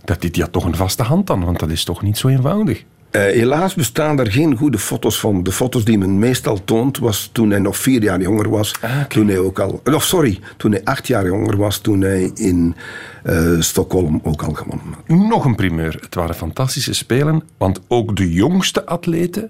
Dat 0.05 0.21
dit 0.21 0.37
ja 0.37 0.47
toch 0.47 0.65
een 0.65 0.77
vaste 0.77 1.03
hand 1.03 1.27
dan, 1.27 1.45
want 1.45 1.59
dat 1.59 1.71
is 1.71 1.85
toch 1.85 2.03
niet 2.03 2.19
zo 2.19 2.29
eenvoudig. 2.29 2.85
Eh, 3.13 3.23
helaas 3.23 3.75
bestaan 3.75 4.19
er 4.19 4.33
geen 4.33 4.57
goede 4.57 4.79
foto's 4.79 5.21
van. 5.21 5.43
De 5.43 5.53
foto's 5.53 5.85
die 5.85 5.99
men 5.99 6.19
meestal 6.19 6.65
toont 6.65 6.99
was 6.99 7.31
toen 7.33 7.51
hij 7.51 7.59
nog 7.59 7.77
vier 7.77 8.03
jaar 8.03 8.21
jonger 8.21 8.51
was. 8.51 8.75
Toen 9.09 9.29
hij 9.29 9.39
ook 9.39 9.59
al, 9.59 9.81
of 9.85 10.05
sorry, 10.05 10.39
toen 10.57 10.71
hij 10.71 10.85
acht 10.85 11.07
jaar 11.07 11.27
jonger 11.27 11.57
was. 11.57 11.79
Toen 11.79 12.01
hij 12.01 12.31
in 12.35 12.75
eh, 13.23 13.61
Stockholm 13.61 14.21
ook 14.23 14.43
al 14.43 14.53
gewonnen 14.53 14.87
had. 14.87 15.17
Nog 15.17 15.45
een 15.45 15.55
primeur. 15.55 15.99
Het 16.01 16.15
waren 16.15 16.35
fantastische 16.35 16.93
spelen, 16.93 17.43
want 17.57 17.81
ook 17.89 18.17
de 18.17 18.33
jongste 18.33 18.87
atlete 18.87 19.49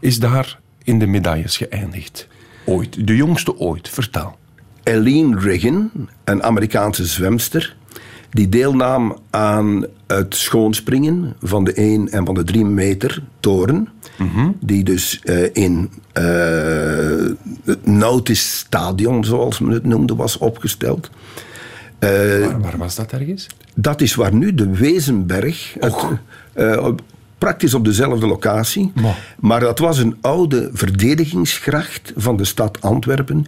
is 0.00 0.18
daar 0.18 0.58
in 0.82 0.98
de 0.98 1.06
medailles 1.06 1.56
geëindigd. 1.56 2.28
Ooit, 2.64 3.06
de 3.06 3.16
jongste 3.16 3.58
ooit. 3.58 3.88
Vertel. 3.88 4.38
Eileen 4.82 5.38
Riggin, 5.38 5.90
een 6.24 6.42
Amerikaanse 6.42 7.04
zwemster, 7.04 7.76
die 8.30 8.48
deelnam 8.48 9.16
aan 9.30 9.84
het 10.06 10.34
schoonspringen 10.34 11.34
van 11.42 11.64
de 11.64 11.72
1 11.72 12.08
en 12.08 12.26
van 12.26 12.34
de 12.34 12.44
3 12.44 12.64
meter 12.64 13.22
toren. 13.40 13.88
Die 14.60 14.84
dus 14.84 15.20
eh, 15.22 15.54
in 15.54 15.90
eh, 16.12 16.24
het 17.64 17.86
Nautisch 17.86 18.58
Stadion, 18.58 19.24
zoals 19.24 19.58
men 19.58 19.72
het 19.72 19.84
noemde, 19.84 20.14
was 20.14 20.38
opgesteld. 20.38 21.10
Waar, 21.98 22.60
waar 22.60 22.78
was 22.78 22.94
dat 22.94 23.12
ergens? 23.12 23.46
Dat 23.74 24.00
is 24.00 24.14
waar 24.14 24.34
nu 24.34 24.54
de 24.54 24.70
Wezenberg, 24.70 25.74
het, 25.78 26.06
eh, 26.52 26.88
praktisch 27.40 27.74
op 27.74 27.84
dezelfde 27.84 28.26
locatie. 28.26 28.92
Ma. 28.94 29.14
Maar 29.38 29.60
dat 29.60 29.78
was 29.78 29.98
een 29.98 30.16
oude 30.20 30.70
verdedigingsgracht 30.72 32.12
van 32.16 32.36
de 32.36 32.44
stad 32.44 32.80
Antwerpen, 32.80 33.46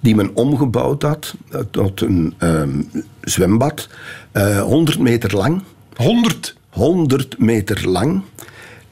die 0.00 0.14
men 0.14 0.30
omgebouwd 0.34 1.02
had 1.02 1.34
eh, 1.50 1.60
tot 1.70 2.00
een 2.00 2.34
ehm, 2.38 2.80
zwembad, 3.20 3.88
eh 4.32 4.60
100 4.62 4.98
meter 4.98 5.36
lang. 5.36 5.62
100. 5.96 6.56
100 6.68 7.38
meter 7.38 7.88
lang. 7.88 8.22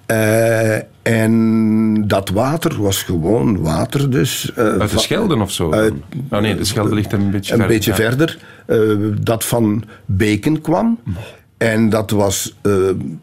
Eh, 0.07 0.77
en 1.03 2.05
dat 2.09 2.29
water 2.29 2.83
was 2.83 3.03
gewoon 3.03 3.61
water 3.61 4.11
dus. 4.11 4.53
eh, 4.55 4.65
Uit 4.65 4.81
de 4.81 4.89
van- 4.89 4.99
Schelden 4.99 5.41
of 5.41 5.51
zo? 5.53 5.73
Uit- 5.73 5.93
oh 6.31 6.41
nee, 6.41 6.55
de 6.57 6.65
Schelde 6.65 6.95
ligt 6.95 7.13
een 7.13 7.31
beetje 7.31 7.53
een 7.53 7.59
verder. 7.59 7.67
beetje 7.77 7.91
Ja. 7.91 7.97
verder, 7.97 8.39
eh, 8.67 8.79
dat 9.21 9.45
van 9.45 9.85
Beken 10.05 10.61
kwam. 10.61 10.99
En 11.59 11.89
dat 11.89 12.11
was 12.11 12.57
eh, 12.63 12.73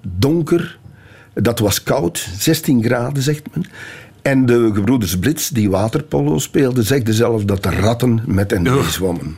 donker, 0.02 0.78
dat 1.42 1.60
was 1.60 1.84
koud, 1.84 2.30
16 2.40 2.84
graden 2.84 3.24
zegt 3.24 3.44
men. 3.54 3.66
En 4.22 4.46
de 4.46 4.72
gebroeders 4.74 5.20
Blitz, 5.20 5.50
die 5.50 5.70
waterpolo 5.70 6.40
speelden, 6.40 6.84
zegden 6.84 7.14
zelf 7.14 7.44
dat 7.44 7.64
de 7.64 7.70
ratten 7.70 8.22
met 8.26 8.52
hen 8.52 8.66
Ugh. 8.66 8.88
zwommen. 8.88 9.36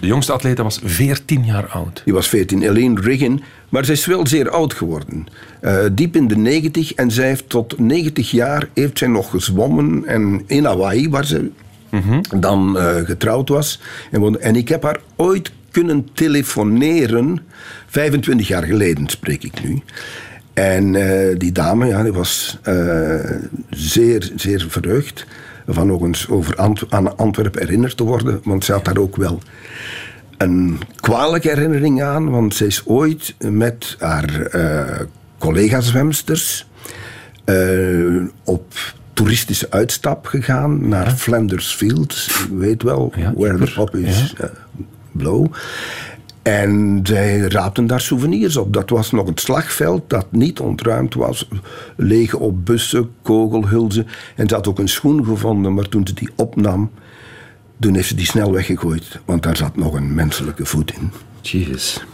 De 0.00 0.06
jongste 0.06 0.32
atlete 0.32 0.62
was 0.62 0.80
14 0.84 1.44
jaar 1.44 1.66
oud. 1.66 2.02
Die 2.04 2.14
was 2.14 2.28
14, 2.28 2.62
Elaine 2.62 3.00
Riggin. 3.00 3.42
Maar 3.68 3.84
zij 3.84 3.94
is 3.94 4.06
wel 4.06 4.26
zeer 4.26 4.50
oud 4.50 4.74
geworden. 4.74 5.26
Eh, 5.60 5.78
diep 5.92 6.16
in 6.16 6.28
de 6.28 6.36
90 6.36 6.94
en 6.94 7.10
zij 7.10 7.26
heeft 7.28 7.48
tot 7.48 7.78
90 7.78 8.30
jaar 8.30 8.68
heeft 8.74 8.98
zij 8.98 9.08
nog 9.08 9.30
gezwommen. 9.30 10.06
En 10.06 10.42
in 10.46 10.64
Hawaii, 10.64 11.08
waar 11.08 11.24
ze 11.24 11.50
dan 12.36 12.78
eh, 12.78 12.96
getrouwd 12.96 13.48
was. 13.48 13.80
En, 14.10 14.40
en 14.40 14.56
ik 14.56 14.68
heb 14.68 14.82
haar 14.82 15.00
ooit 15.16 15.52
kunnen 15.70 16.08
telefoneren. 16.12 17.38
25 17.86 18.48
jaar 18.48 18.62
geleden 18.62 19.08
spreek 19.08 19.44
ik 19.44 19.64
nu. 19.64 19.82
En 20.54 20.94
eh, 20.94 21.38
die 21.38 21.52
dame 21.52 21.86
ja, 21.86 22.02
die 22.02 22.12
was 22.12 22.58
eh, 22.62 23.30
zeer, 23.70 24.30
zeer 24.36 24.66
verheugd 24.68 25.26
van 25.66 25.86
nog 25.86 26.02
eens 26.02 26.28
over 26.28 26.56
Ant- 26.56 26.84
aan 26.88 27.16
Antwerpen 27.16 27.60
herinnerd 27.60 27.96
te 27.96 28.04
worden. 28.04 28.40
Want 28.44 28.64
ze 28.64 28.72
had 28.72 28.84
daar 28.84 28.98
ook 28.98 29.16
wel 29.16 29.40
een 30.36 30.78
kwalijke 31.00 31.48
herinnering 31.48 32.02
aan, 32.02 32.30
want 32.30 32.54
zij 32.54 32.66
is 32.66 32.82
ooit 32.86 33.34
met 33.38 33.96
haar 33.98 34.40
eh 34.46 35.00
collega-zwemsters 35.38 36.66
op 38.44 38.72
toeristische 39.12 39.66
uitstap 39.70 40.26
gegaan 40.26 40.88
naar 40.88 41.10
Flanders 41.10 41.74
Fields. 41.74 42.46
Je 42.50 42.56
weet 42.56 42.82
wel, 42.82 43.12
Ja, 43.16 43.32
where 43.36 43.64
the 43.64 43.72
pop 43.74 43.94
is 43.96 44.34
blow. 45.12 45.46
En 46.44 47.00
zij 47.02 47.38
raapten 47.38 47.86
daar 47.86 48.00
souvenirs 48.00 48.56
op. 48.56 48.72
Dat 48.72 48.90
was 48.90 49.10
nog 49.10 49.26
een 49.26 49.38
slagveld 49.38 50.10
dat 50.10 50.26
niet 50.30 50.60
ontruimd 50.60 51.14
was. 51.14 51.48
Lege 51.96 52.38
op 52.38 52.66
bussen, 52.66 53.10
kogelhulzen. 53.22 54.06
En 54.36 54.48
ze 54.48 54.54
had 54.54 54.68
ook 54.68 54.78
een 54.78 54.88
schoen 54.88 55.24
gevonden, 55.24 55.74
maar 55.74 55.88
toen 55.88 56.06
ze 56.06 56.14
die 56.14 56.30
opnam... 56.36 56.90
toen 57.80 57.94
heeft 57.94 58.08
ze 58.08 58.14
die 58.14 58.26
snel 58.26 58.52
weggegooid. 58.52 59.20
Want 59.24 59.42
daar 59.42 59.56
zat 59.56 59.76
nog 59.76 59.94
een 59.94 60.14
menselijke 60.14 60.66
voet 60.66 60.92
in. 60.92 61.10
Jezus. 61.40 62.04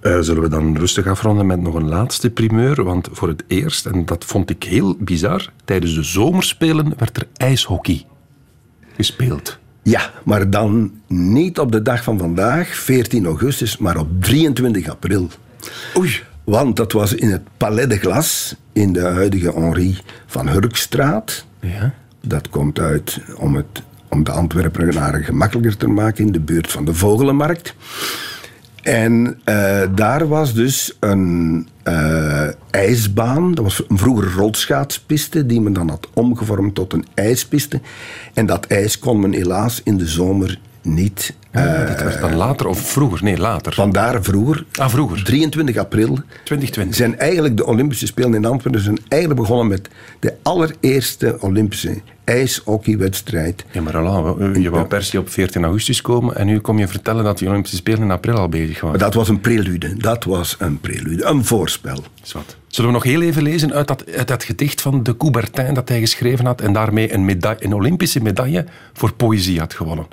Eh, 0.00 0.18
zullen 0.20 0.42
we 0.42 0.48
dan 0.48 0.76
rustig 0.76 1.06
afronden 1.06 1.46
met 1.46 1.60
nog 1.60 1.74
een 1.74 1.88
laatste 1.88 2.30
primeur? 2.30 2.84
Want 2.84 3.08
voor 3.12 3.28
het 3.28 3.44
eerst, 3.46 3.86
en 3.86 4.04
dat 4.04 4.24
vond 4.24 4.50
ik 4.50 4.62
heel 4.62 4.96
bizar, 4.98 5.52
tijdens 5.64 5.94
de 5.94 6.02
zomerspelen 6.02 6.92
werd 6.96 7.16
er 7.16 7.26
ijshockey 7.36 8.04
gespeeld. 8.96 9.58
Ja, 9.88 10.10
maar 10.24 10.50
dan 10.50 10.92
niet 11.06 11.58
op 11.58 11.72
de 11.72 11.82
dag 11.82 12.02
van 12.02 12.18
vandaag, 12.18 12.68
14 12.68 13.26
augustus, 13.26 13.78
maar 13.78 13.96
op 13.96 14.08
23 14.20 14.88
april. 14.88 15.28
Oei. 15.96 16.22
Want 16.44 16.76
dat 16.76 16.92
was 16.92 17.14
in 17.14 17.30
het 17.30 17.42
Palais 17.56 17.88
de 17.88 17.98
Glas, 17.98 18.54
in 18.72 18.92
de 18.92 19.00
huidige 19.00 19.52
Henri 19.52 19.98
van 20.26 20.48
Hurkstraat. 20.48 21.44
Ja. 21.60 21.94
Dat 22.20 22.48
komt 22.48 22.78
uit 22.78 23.20
om, 23.36 23.54
het, 23.54 23.82
om 24.08 24.24
de 24.24 24.30
Antwerpenaren 24.30 25.24
gemakkelijker 25.24 25.76
te 25.76 25.88
maken 25.88 26.26
in 26.26 26.32
de 26.32 26.40
buurt 26.40 26.70
van 26.70 26.84
de 26.84 26.94
Vogelenmarkt. 26.94 27.74
En 28.82 29.40
eh, 29.44 29.82
daar 29.94 30.28
was 30.28 30.54
dus 30.54 30.96
een 31.00 31.68
eh, 31.82 32.48
ijsbaan. 32.70 33.54
Dat 33.54 33.64
was 33.64 33.82
een 33.88 33.98
vroeger 33.98 34.32
rolschaatspiste 34.32 35.46
die 35.46 35.60
men 35.60 35.72
dan 35.72 35.88
had 35.88 36.08
omgevormd 36.14 36.74
tot 36.74 36.92
een 36.92 37.06
ijspiste. 37.14 37.80
En 38.34 38.46
dat 38.46 38.66
ijs 38.66 38.98
kon 38.98 39.20
men 39.20 39.32
helaas 39.32 39.80
in 39.84 39.96
de 39.96 40.06
zomer 40.06 40.58
niet. 40.82 41.34
Ah, 41.52 41.64
Eh, 41.64 42.00
werd 42.02 42.20
dan 42.20 42.34
later 42.34 42.66
of 42.66 42.78
vroeger? 42.90 43.22
Nee, 43.24 43.36
later. 43.38 43.72
vandaar 43.74 44.22
vroeger, 44.22 44.64
Ah, 44.72 44.88
vroeger. 44.88 45.24
23 45.24 45.76
april, 45.76 46.18
2020. 46.44 46.96
zijn 46.96 47.18
eigenlijk 47.18 47.56
de 47.56 47.66
Olympische 47.66 48.06
Spelen 48.06 48.34
in 48.34 48.44
Antwerpen 48.44 48.80
zijn 48.82 48.98
eigenlijk 49.08 49.40
begonnen 49.40 49.66
met 49.66 49.88
de 50.20 50.34
allereerste 50.42 51.36
Olympische 51.40 52.00
ijshockeywedstrijd. 52.24 53.64
Ja, 53.70 53.80
maar 53.80 53.92
Roland, 53.92 54.56
je 54.56 54.70
wou 54.70 54.86
per 54.86 55.02
se 55.04 55.18
op 55.18 55.30
14 55.30 55.64
augustus 55.64 56.00
komen 56.02 56.36
en 56.36 56.46
nu 56.46 56.58
kom 56.58 56.78
je 56.78 56.88
vertellen 56.88 57.24
dat 57.24 57.38
die 57.38 57.48
Olympische 57.48 57.76
Spelen 57.76 58.02
in 58.02 58.10
april 58.10 58.36
al 58.36 58.48
bezig 58.48 58.80
waren. 58.80 58.90
Maar 58.98 58.98
dat 59.08 59.14
was 59.14 59.28
een 59.28 59.40
prelude. 59.40 59.96
Dat 59.96 60.24
was 60.24 60.56
een 60.58 60.80
prelude, 60.80 61.24
een 61.24 61.44
voorspel. 61.44 62.04
Zwat. 62.22 62.56
Zullen 62.66 62.90
we 62.90 62.96
nog 62.96 63.04
heel 63.04 63.22
even 63.22 63.42
lezen 63.42 63.72
uit 63.72 63.88
dat, 63.88 64.04
uit 64.16 64.28
dat 64.28 64.44
gedicht 64.44 64.80
van 64.80 65.02
de 65.02 65.16
Coubertin 65.16 65.74
dat 65.74 65.88
hij 65.88 66.00
geschreven 66.00 66.46
had 66.46 66.60
en 66.60 66.72
daarmee 66.72 67.12
een, 67.12 67.24
medaille, 67.24 67.64
een 67.64 67.72
Olympische 67.74 68.22
medaille 68.22 68.64
voor 68.92 69.12
poëzie 69.12 69.58
had 69.58 69.74
gewonnen? 69.74 70.06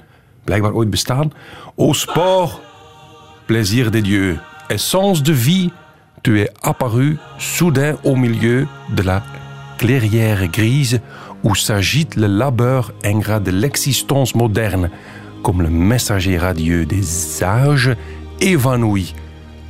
Blijkbaar 0.46 0.74
ooit 0.74 0.90
bestaan. 0.90 1.32
Au 1.78 1.94
sport, 1.94 2.62
plaisir 3.46 3.90
des 3.92 4.02
dieux, 4.04 4.38
essence 4.70 5.22
de 5.24 5.34
vie, 5.34 5.72
tu 6.22 6.40
es 6.40 6.50
apparu 6.62 7.18
soudain 7.38 7.96
au 8.04 8.16
milieu 8.16 8.68
de 8.96 9.04
la 9.04 9.22
clairière 9.78 10.48
grise 10.52 11.00
où 11.44 11.54
s'agite 11.56 12.16
le 12.16 12.28
labeur 12.28 12.92
ingrat 13.04 13.40
de 13.44 13.52
l'existence 13.52 14.34
moderne, 14.36 14.90
comme 15.44 15.62
le 15.62 15.70
messager 15.70 16.38
radieux 16.40 16.86
des 16.86 17.04
âges 17.44 17.96
évanouis. 18.40 19.14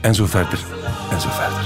En 0.03 0.13
zo 0.13 0.25
verder, 0.25 0.59
en 1.11 1.19
zo 1.21 1.29
verder. 1.29 1.59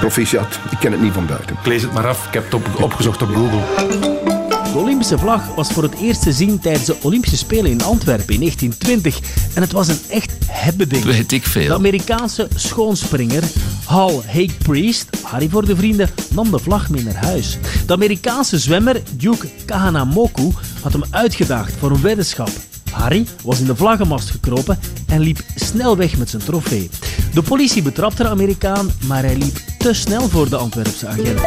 Proficiat, 0.00 0.58
ik 0.70 0.78
ken 0.78 0.92
het 0.92 1.00
niet 1.00 1.12
van 1.12 1.26
buiten. 1.26 1.56
Ik 1.60 1.66
lees 1.66 1.82
het 1.82 1.92
maar 1.92 2.06
af, 2.08 2.26
ik 2.26 2.32
heb 2.34 2.44
het 2.44 2.54
op- 2.54 2.82
opgezocht 2.82 3.22
op 3.22 3.28
Google. 3.28 4.41
De 4.72 4.78
Olympische 4.78 5.18
vlag 5.18 5.54
was 5.54 5.68
voor 5.68 5.82
het 5.82 5.94
eerst 5.94 6.22
te 6.22 6.32
zien 6.32 6.58
tijdens 6.58 6.84
de 6.84 6.96
Olympische 7.02 7.36
Spelen 7.36 7.70
in 7.70 7.82
Antwerpen 7.82 8.34
in 8.34 8.40
1920 8.40 9.20
en 9.54 9.62
het 9.62 9.72
was 9.72 9.88
een 9.88 9.98
echt 10.08 10.32
hebbeding. 10.46 11.04
Weet 11.04 11.32
ik 11.32 11.44
De 11.44 11.50
veel. 11.50 11.74
Amerikaanse 11.74 12.48
schoonspringer 12.54 13.42
Hal 13.84 14.24
Hake 14.26 14.54
Priest, 14.58 15.08
Harry 15.22 15.48
voor 15.48 15.64
de 15.64 15.76
vrienden, 15.76 16.08
nam 16.34 16.50
de 16.50 16.58
vlag 16.58 16.90
mee 16.90 17.04
naar 17.04 17.24
huis. 17.24 17.58
De 17.86 17.92
Amerikaanse 17.92 18.58
zwemmer 18.58 19.02
Duke 19.16 19.48
Kahanamoku 19.64 20.50
had 20.82 20.92
hem 20.92 21.04
uitgedaagd 21.10 21.74
voor 21.78 21.90
een 21.90 22.02
weddenschap. 22.02 22.50
Harry 22.90 23.26
was 23.42 23.60
in 23.60 23.66
de 23.66 23.76
vlaggenmast 23.76 24.30
gekropen 24.30 24.78
en 25.06 25.20
liep 25.20 25.40
snel 25.54 25.96
weg 25.96 26.16
met 26.18 26.30
zijn 26.30 26.42
trofee. 26.42 26.90
De 27.34 27.42
politie 27.42 27.82
betrapte 27.82 28.22
de 28.22 28.28
Amerikaan, 28.28 28.90
maar 29.06 29.22
hij 29.22 29.36
liep 29.36 29.56
te 29.78 29.92
snel 29.92 30.28
voor 30.28 30.48
de 30.48 30.56
Antwerpse 30.56 31.06
agent. 31.06 31.40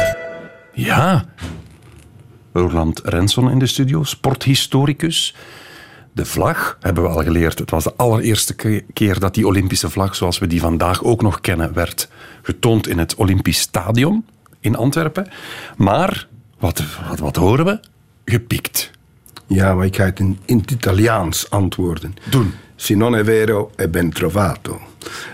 Ja. 0.72 1.24
Roland 2.58 3.00
Renson 3.04 3.50
in 3.50 3.58
de 3.58 3.66
studio, 3.66 4.04
sporthistoricus. 4.04 5.34
De 6.12 6.24
vlag, 6.24 6.76
hebben 6.80 7.02
we 7.02 7.08
al 7.08 7.22
geleerd, 7.22 7.58
het 7.58 7.70
was 7.70 7.84
de 7.84 7.92
allereerste 7.96 8.54
ke- 8.54 8.84
keer 8.92 9.18
dat 9.18 9.34
die 9.34 9.46
Olympische 9.46 9.90
vlag, 9.90 10.14
zoals 10.14 10.38
we 10.38 10.46
die 10.46 10.60
vandaag 10.60 11.04
ook 11.04 11.22
nog 11.22 11.40
kennen, 11.40 11.72
werd 11.72 12.08
getoond 12.42 12.88
in 12.88 12.98
het 12.98 13.14
Olympisch 13.14 13.60
Stadion 13.60 14.24
in 14.60 14.76
Antwerpen. 14.76 15.28
Maar, 15.76 16.26
wat, 16.58 16.82
wat, 17.08 17.18
wat 17.18 17.36
horen 17.36 17.64
we? 17.64 17.80
Gepikt. 18.24 18.90
Ja, 19.46 19.74
maar 19.74 19.86
ik 19.86 19.96
ga 19.96 20.04
het 20.04 20.18
in, 20.18 20.38
in 20.44 20.58
het 20.58 20.70
Italiaans 20.70 21.50
antwoorden. 21.50 22.14
Doen. 22.30 22.52
Se 22.76 22.94
non 22.94 23.14
è 23.14 23.24
vero, 23.24 23.70
è 23.76 23.88
ben 23.88 24.10
trovato. 24.10 24.80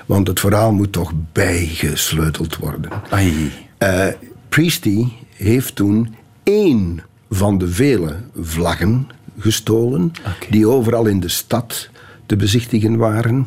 Want 0.07 0.27
het 0.27 0.41
verhaal 0.41 0.73
moet 0.73 0.93
toch 0.93 1.13
bijgesleuteld 1.33 2.57
worden. 2.57 2.91
Ai. 3.11 3.53
Priesty 4.49 5.09
heeft 5.37 5.75
toen 5.75 6.15
één 6.43 7.03
van 7.35 7.59
de 7.59 7.69
vele 7.69 8.17
vlaggen 8.41 9.09
gestolen... 9.39 10.13
die 10.51 10.69
overal 10.69 11.07
in 11.07 11.21
de 11.21 11.29
stad 11.29 11.89
te 12.27 12.37
bezichtigen 12.37 12.97
waren. 12.97 13.47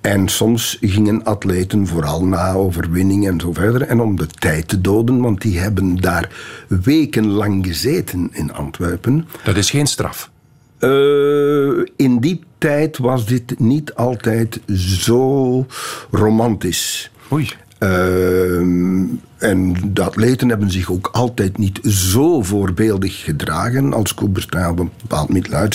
En 0.00 0.28
soms 0.28 0.78
gingen 0.80 1.24
atleten 1.24 1.86
vooral 1.86 2.24
na 2.24 2.52
overwinning 2.52 3.28
en 3.28 3.40
zo 3.40 3.52
verder... 3.52 3.82
en 3.82 4.00
om 4.00 4.16
de 4.16 4.26
tijd 4.26 4.68
te 4.68 4.80
doden, 4.80 5.20
want 5.20 5.42
die 5.42 5.58
hebben 5.58 5.96
daar 5.96 6.30
wekenlang 6.68 7.66
gezeten 7.66 8.28
in 8.32 8.52
Antwerpen... 8.52 9.26
Dat 9.44 9.56
is 9.56 9.70
geen 9.70 9.86
straf. 9.86 10.30
eh, 10.78 11.86
in 11.96 12.18
die 12.20 12.40
tijd 12.58 12.98
was 12.98 13.26
dit 13.26 13.58
niet 13.58 13.94
altijd 13.94 14.60
zo 14.74 15.66
romantisch. 16.10 17.10
Oei. 17.32 17.48
Ehm, 17.78 19.04
en 19.38 19.76
de 19.92 20.02
atleten 20.02 20.48
hebben 20.48 20.70
zich 20.70 20.92
ook 20.92 21.08
altijd 21.12 21.58
niet 21.58 21.80
zo 21.82 22.42
voorbeeldig 22.42 23.24
gedragen 23.24 23.92
als 23.92 24.14
Coubertin 24.14 24.66
op 24.66 24.78
een 24.78 24.90
bepaald 25.00 25.28
middel 25.28 25.68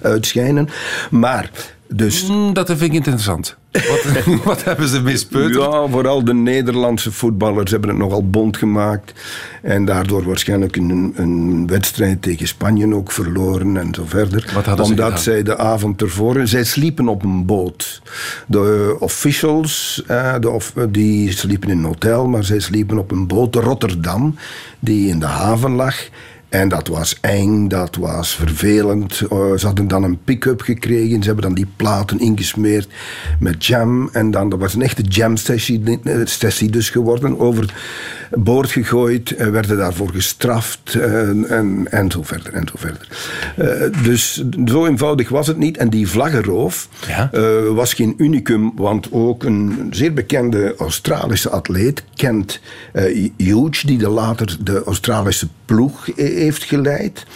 uitschijnen. 0.00 0.68
Maar 1.10 1.50
dus 1.94 2.26
Mm, 2.26 2.52
dat 2.52 2.66
vind 2.66 2.82
ik 2.82 2.92
interessant. 2.92 3.56
Wat, 3.72 4.04
wat 4.44 4.64
hebben 4.64 4.88
ze 4.88 5.02
mispeuterd? 5.02 5.72
Ja, 5.72 5.86
vooral 5.88 6.24
de 6.24 6.34
Nederlandse 6.34 7.12
voetballers 7.12 7.70
hebben 7.70 7.90
het 7.90 7.98
nogal 7.98 8.30
bond 8.30 8.56
gemaakt. 8.56 9.12
En 9.62 9.84
daardoor 9.84 10.24
waarschijnlijk 10.24 10.76
een, 10.76 11.12
een 11.16 11.66
wedstrijd 11.66 12.22
tegen 12.22 12.48
Spanje 12.48 12.94
ook 12.94 13.12
verloren 13.12 13.76
en 13.76 13.94
zo 13.94 14.04
verder. 14.06 14.52
Wat 14.54 14.80
Omdat 14.80 15.20
zij 15.20 15.42
de 15.42 15.56
avond 15.56 16.02
ervoor... 16.02 16.46
Zij 16.46 16.64
sliepen 16.64 17.08
op 17.08 17.22
een 17.22 17.46
boot. 17.46 18.02
De 18.46 18.96
officials, 18.98 20.02
eh, 20.06 20.34
de 20.40 20.50
of, 20.50 20.72
die 20.88 21.32
sliepen 21.32 21.68
in 21.70 21.78
een 21.78 21.84
hotel, 21.84 22.26
maar 22.26 22.44
zij 22.44 22.58
sliepen 22.58 22.98
op 22.98 23.10
een 23.10 23.26
boot, 23.26 23.54
Rotterdam, 23.54 24.34
die 24.78 25.08
in 25.08 25.18
de 25.18 25.26
haven 25.26 25.70
lag. 25.70 25.96
En 26.48 26.68
dat 26.68 26.88
was 26.88 27.18
eng, 27.20 27.68
dat 27.68 27.96
was 27.96 28.34
vervelend. 28.34 29.20
Eh, 29.30 29.52
ze 29.56 29.66
hadden 29.66 29.88
dan 29.88 30.02
een 30.02 30.18
pick-up 30.24 30.60
gekregen. 30.60 31.20
Ze 31.20 31.26
hebben 31.26 31.44
dan 31.44 31.54
die 31.54 31.68
platen 31.76 32.18
ingesmeerd 32.18 32.88
met 33.40 33.66
jam. 33.66 34.08
En 34.12 34.30
dan, 34.30 34.48
dat 34.48 34.58
was 34.58 34.74
een 34.74 34.82
echte 34.82 35.02
jam-sessie 35.02 36.00
eh, 36.04 36.72
dus 36.72 36.90
geworden. 36.90 37.38
Overboord 38.30 38.70
gegooid, 38.70 39.30
eh, 39.30 39.46
werden 39.48 39.76
daarvoor 39.76 40.10
gestraft 40.10 40.94
eh, 40.94 41.28
en, 41.50 41.86
en 41.90 42.10
zo 42.10 42.22
verder 42.22 42.52
en 42.52 42.66
zo 42.68 42.74
verder. 42.76 43.08
Eh, 43.56 44.02
dus 44.04 44.44
zo 44.66 44.86
eenvoudig 44.86 45.28
was 45.28 45.46
het 45.46 45.56
niet. 45.56 45.76
En 45.76 45.90
die 45.90 46.08
vlaggenroof 46.08 46.88
Ja. 47.06 47.30
was 47.74 47.94
geen 47.94 48.14
unicum, 48.16 48.72
want 48.76 49.12
ook 49.12 49.44
een 49.44 49.86
zeer 49.90 50.12
bekende 50.12 50.74
Australische 50.78 51.50
atleet, 51.50 52.04
Kent 52.14 52.60
eh, 52.92 53.30
Hughes, 53.36 53.82
die 53.82 53.98
de 53.98 54.08
later 54.08 54.56
de 54.60 54.82
Australische 54.84 55.48
ploeg 55.64 56.08
heeft 56.16 56.64
geleid. 56.64 57.26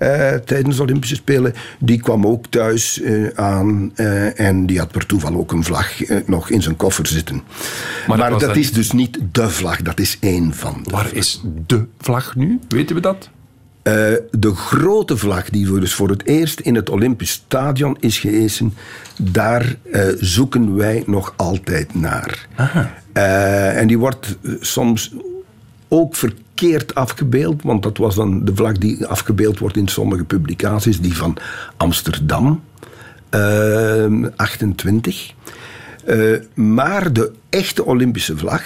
Eh, 0.00 0.34
tijdens 0.34 0.76
de 0.76 0.82
Olympische 0.82 1.14
Spelen, 1.14 1.54
die 1.78 2.00
kwam 2.00 2.26
ook 2.26 2.46
thuis 2.46 3.00
eh, 3.00 3.26
aan 3.34 3.92
eh, 3.94 4.40
en 4.40 4.66
die 4.66 4.78
had 4.78 4.90
per 4.90 5.06
toeval 5.06 5.34
ook 5.34 5.52
een 5.52 5.64
vlag 5.64 5.92
nog 6.26 6.50
in 6.50 6.62
zijn 6.62 6.76
koffer 6.76 7.06
zitten. 7.06 7.42
Maar, 8.06 8.38
dat 8.38 8.56
is 8.56 8.72
dus 8.72 8.92
niet 8.92 9.18
de 9.32 9.50
vlag, 9.50 9.82
dat 9.82 10.00
is 10.00 10.16
één 10.20 10.54
van 10.54 10.80
de 10.84 10.90
Waar 10.90 11.12
is 11.12 11.42
de 11.66 11.84
vlag 12.00 12.36
nu? 12.36 12.58
Weten 12.68 12.94
we 12.94 13.02
dat? 13.02 13.30
de 14.30 14.54
grote 14.54 15.16
vlag 15.16 15.50
die 15.50 15.66
voor, 15.66 15.80
dus 15.80 15.94
voor 15.94 16.08
het 16.08 16.26
eerst 16.26 16.60
in 16.60 16.74
het 16.74 16.90
Olympisch 16.90 17.30
Stadion 17.30 17.96
is 18.00 18.18
gehezen, 18.18 18.74
daar 19.16 19.76
zoeken 20.18 20.76
wij 20.76 21.02
nog 21.06 21.34
altijd 21.36 21.94
naar. 21.94 22.48
Eh, 23.12 23.78
en 23.78 23.86
die 23.86 23.98
wordt 23.98 24.36
soms 24.60 25.14
ook 25.88 26.16
verkeerd 26.16 26.48
afgebeeld, 26.94 27.62
want 27.62 27.82
dat 27.82 27.98
was 27.98 28.14
dan 28.14 28.44
de 28.44 28.54
vlag 28.54 28.78
die 28.78 29.06
afgebeeld 29.06 29.58
wordt 29.58 29.76
in 29.76 29.88
sommige 29.88 30.24
publicaties, 30.24 31.00
die 31.00 31.16
van 31.16 31.36
Amsterdam, 31.76 32.62
eh, 33.28 34.06
28. 34.36 35.32
Eh, 36.04 36.16
maar 36.54 37.12
de 37.12 37.32
echte 37.48 37.84
Olympische 37.84 38.36
vlag 38.36 38.62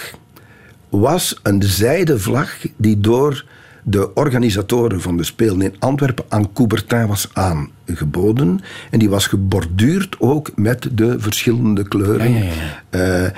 was 0.89 1.39
een 1.43 1.63
zijden 1.63 2.21
vlag 2.21 2.49
die 2.77 2.99
door 2.99 3.45
de 3.83 4.13
organisatoren 4.13 5.01
van 5.01 5.17
de 5.17 5.23
Spelen 5.23 5.61
in 5.61 5.75
Antwerpen 5.79 6.25
aan 6.27 6.53
Coubertin 6.53 7.07
was 7.07 7.29
aangeboden. 7.33 8.59
En 8.91 8.99
die 8.99 9.09
was 9.09 9.27
geborduurd 9.27 10.15
ook 10.19 10.51
met 10.55 10.89
de 10.91 11.19
verschillende 11.19 11.87
kleuren. 11.87 12.31
Ja, 12.31 12.43
ja, 12.43 12.51
Eh, 12.89 13.29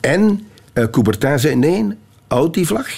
en 0.00 0.46
eh, 0.72 0.84
Coubertin 0.90 1.38
zei 1.38 1.56
nee, 1.56 1.86
houd 2.28 2.54
die 2.54 2.66
vlag. 2.66 2.88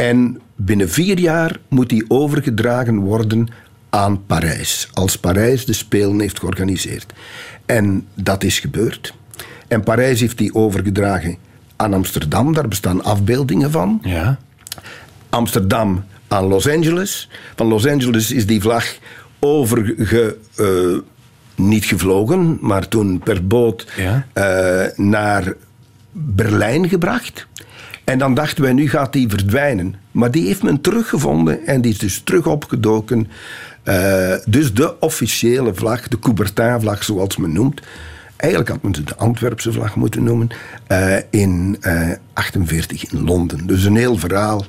En 0.00 0.40
binnen 0.56 0.88
vier 0.90 1.18
jaar 1.18 1.58
moet 1.68 1.88
die 1.88 2.04
overgedragen 2.08 2.98
worden 2.98 3.48
aan 3.90 4.26
Parijs. 4.26 4.88
Als 4.92 5.18
Parijs 5.18 5.64
de 5.66 5.72
Spelen 5.72 6.20
heeft 6.20 6.38
georganiseerd. 6.38 7.12
En 7.66 8.06
dat 8.14 8.44
is 8.44 8.58
gebeurd. 8.58 9.14
En 9.68 9.82
Parijs 9.82 10.20
heeft 10.20 10.38
die 10.38 10.54
overgedragen 10.54 11.36
aan 11.76 11.94
Amsterdam. 11.94 12.52
Daar 12.54 12.68
bestaan 12.68 13.04
afbeeldingen 13.04 13.70
van. 13.70 13.98
Ja. 14.02 14.38
Amsterdam 15.28 16.04
aan 16.28 16.44
Los 16.44 16.68
Angeles. 16.68 17.28
Van 17.56 17.66
Los 17.66 17.86
Angeles 17.86 18.30
is 18.30 18.46
die 18.46 18.60
vlag 18.60 18.84
overge... 19.38 20.36
eh, 20.56 20.98
niet 21.54 21.84
gevlogen, 21.84 22.58
maar 22.60 22.88
toen 22.88 23.18
per 23.18 23.46
boot 23.46 23.86
Ja. 23.96 24.26
eh, 24.32 24.96
naar 24.98 25.54
Berlijn 26.12 26.88
gebracht. 26.88 27.46
En 28.04 28.18
dan 28.18 28.34
dachten 28.34 28.62
wij, 28.62 28.72
nu 28.72 28.88
gaat 28.88 29.12
die 29.12 29.28
verdwijnen. 29.28 29.94
Maar 30.10 30.30
die 30.30 30.46
heeft 30.46 30.62
men 30.62 30.80
teruggevonden 30.80 31.66
en 31.66 31.80
die 31.80 31.92
is 31.92 31.98
dus 31.98 32.20
terug 32.24 32.46
opgedoken. 32.46 33.28
Eh, 33.82 34.34
dus 34.46 34.74
de 34.74 35.00
officiële 35.00 35.74
vlag, 35.74 36.08
de 36.08 36.18
Coubertin-vlag 36.18 37.04
zoals 37.04 37.36
men 37.36 37.52
noemt. 37.52 37.80
Eigenlijk 38.36 38.70
had 38.70 38.82
men 38.82 38.94
ze 38.94 39.04
de 39.04 39.16
Antwerpse 39.16 39.72
vlag 39.72 39.96
moeten 39.96 40.22
noemen. 40.22 40.48
eh, 40.86 41.16
in 41.30 41.76
eh 41.80 42.10
48 42.32 43.10
in 43.10 43.24
Londen. 43.24 43.66
Dus 43.66 43.84
een 43.84 43.96
heel 43.96 44.16
verhaal. 44.18 44.64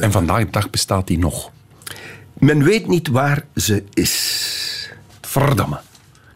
En 0.00 0.12
vandaag 0.12 0.44
de 0.44 0.50
dag 0.50 0.70
bestaat 0.70 1.06
die 1.06 1.18
nog. 1.18 1.50
Men 2.38 2.62
weet 2.62 2.86
niet 2.88 3.08
waar 3.08 3.44
ze 3.54 3.84
is. 3.92 4.90
Verdamme. 5.20 5.80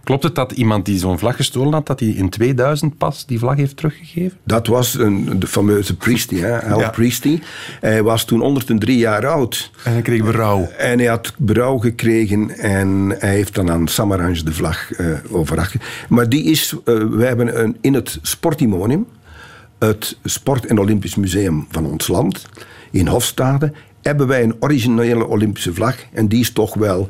Klopt 0.07 0.23
het 0.23 0.35
dat 0.35 0.53
iemand 0.53 0.85
die 0.85 0.99
zo'n 0.99 1.19
vlag 1.19 1.37
gestolen 1.37 1.73
had, 1.73 1.87
dat 1.87 2.01
hij 2.01 2.09
in 2.09 2.29
2000 2.29 2.99
pas 2.99 3.27
die 3.27 3.39
vlag 3.39 3.57
heeft 3.57 3.77
teruggegeven? 3.77 4.39
Dat 4.45 4.67
was 4.67 4.95
een, 4.95 5.39
de 5.39 5.47
fameuze 5.47 5.97
Priesty, 5.97 6.37
hè, 6.37 6.63
Al 6.63 6.81
Ja. 6.81 6.91
Priesty. 6.91 7.41
Hij 7.81 8.03
was 8.03 8.25
toen 8.25 8.41
103 8.41 8.99
jaar 8.99 9.27
oud. 9.27 9.71
En 9.85 9.93
hij 9.93 10.03
kreeg 10.03 10.23
berouw. 10.25 10.69
En 10.79 10.99
hij 10.99 11.09
had 11.09 11.33
berouw 11.39 11.79
gekregen 11.79 12.51
en 12.51 13.15
hij 13.19 13.35
heeft 13.35 13.55
dan 13.55 13.71
aan 13.71 13.89
Samaranch 13.89 14.39
de 14.43 14.53
vlag 14.53 14.91
overbracht. 15.31 15.75
Maar 16.09 16.29
die 16.29 16.45
is, 16.45 16.75
eh 16.85 16.95
wij 17.11 17.27
hebben 17.27 17.61
een, 17.63 17.77
in 17.81 17.95
het 17.95 18.19
Sportimonium, 18.23 19.07
het 19.79 20.19
Sport- 20.25 20.67
en 20.67 20.79
Olympisch 20.79 21.15
Museum 21.15 21.67
van 21.71 21.87
ons 21.87 22.09
land, 22.09 22.47
in 22.91 23.07
Hofstade, 23.07 23.73
hebben 24.07 24.27
wij 24.27 24.43
een 24.43 24.57
originele 24.61 25.27
Olympische 25.27 25.75
vlag. 25.75 25.97
En 26.13 26.29
die 26.29 26.41
is 26.41 26.51
toch 26.51 26.75
wel 26.75 27.09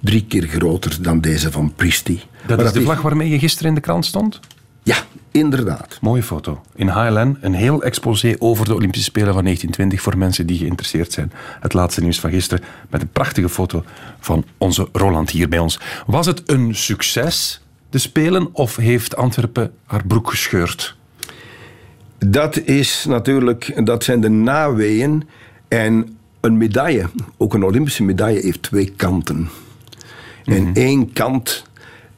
drie 0.00 0.24
keer 0.24 0.46
groter 0.46 1.02
dan 1.02 1.20
deze 1.20 1.52
van 1.52 1.72
Priesty. 1.76 2.18
Dat 2.46 2.56
Maar 2.56 2.66
is 2.66 2.72
de 2.72 2.82
vlag 2.82 3.00
waarmee 3.02 3.28
je 3.28 3.38
gisteren 3.38 3.68
in 3.68 3.74
de 3.74 3.80
krant 3.80 4.06
stond? 4.06 4.40
Ja, 4.82 4.96
inderdaad. 5.30 5.98
Mooie 6.00 6.22
foto. 6.22 6.60
In 6.74 6.88
HLN 6.88 7.38
een 7.40 7.54
heel 7.54 7.82
exposé 7.82 8.34
over 8.38 8.64
de 8.64 8.74
Olympische 8.74 9.04
Spelen 9.04 9.32
van 9.32 9.42
1920 9.42 10.02
voor 10.02 10.18
mensen 10.18 10.46
die 10.46 10.58
geïnteresseerd 10.58 11.12
zijn. 11.12 11.32
Het 11.60 11.72
laatste 11.72 12.00
nieuws 12.00 12.20
van 12.20 12.30
gisteren 12.30 12.64
met 12.90 13.02
een 13.02 13.12
prachtige 13.12 13.48
foto 13.48 13.84
van 14.20 14.44
onze 14.58 14.88
Roland 14.92 15.30
hier 15.30 15.48
bij 15.48 15.58
ons. 15.58 15.80
Was 16.06 16.26
het 16.26 16.42
een 16.50 16.74
succes, 16.74 17.62
de 17.90 17.98
Spelen, 17.98 18.48
of 18.52 18.76
heeft 18.76 19.16
Antwerpen 19.16 19.72
haar 19.84 20.06
broek 20.06 20.30
gescheurd? 20.30 20.96
Dat 22.18 22.58
is 22.58 23.04
natuurlijk, 23.08 23.86
dat 23.86 24.04
zijn 24.04 24.20
de 24.20 24.28
naweeën. 24.28 25.28
En 25.68 26.17
een 26.40 26.56
medaille, 26.56 27.08
ook 27.36 27.54
een 27.54 27.64
Olympische 27.64 28.02
medaille, 28.02 28.40
heeft 28.40 28.62
twee 28.62 28.92
kanten. 28.96 29.48
En 30.44 30.74
één 30.74 31.12
kant 31.12 31.64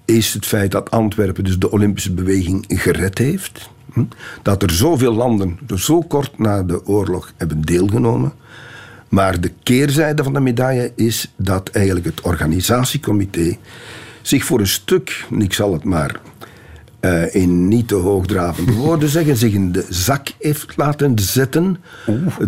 is 0.04 0.32
het 0.32 0.46
feit 0.46 0.70
dat 0.70 0.90
Antwerpen 0.90 1.44
dus 1.44 1.58
de 1.58 1.70
Olympische 1.70 2.12
beweging 2.12 2.64
gered 2.68 3.18
heeft. 3.18 3.70
Hm? 3.92 4.04
Dat 4.42 4.62
er 4.62 4.70
zoveel 4.70 5.12
landen 5.12 5.58
er 5.66 5.80
zo 5.80 6.00
kort 6.00 6.38
na 6.38 6.62
de 6.62 6.86
oorlog 6.86 7.32
hebben 7.36 7.60
deelgenomen. 7.60 8.32
Maar 9.08 9.40
de 9.40 9.52
keerzijde 9.62 10.22
van 10.22 10.32
de 10.32 10.40
medaille 10.40 10.92
is 10.94 11.32
dat 11.36 11.68
eigenlijk 11.68 12.06
het 12.06 12.20
organisatiecomité 12.20 13.56
zich 14.22 14.44
voor 14.44 14.60
een 14.60 14.66
stuk, 14.66 15.26
ik 15.38 15.52
zal 15.52 15.72
het 15.72 15.84
maar 15.84 16.20
eh, 17.00 17.34
in 17.34 17.68
niet 17.68 17.88
te 17.88 17.94
hoogdravende 17.94 18.72
woorden 18.84 19.08
zeggen, 19.08 19.36
zich 19.36 19.52
in 19.52 19.72
de 19.72 19.86
zak 19.88 20.28
heeft 20.38 20.76
laten 20.76 21.18
zetten 21.18 21.76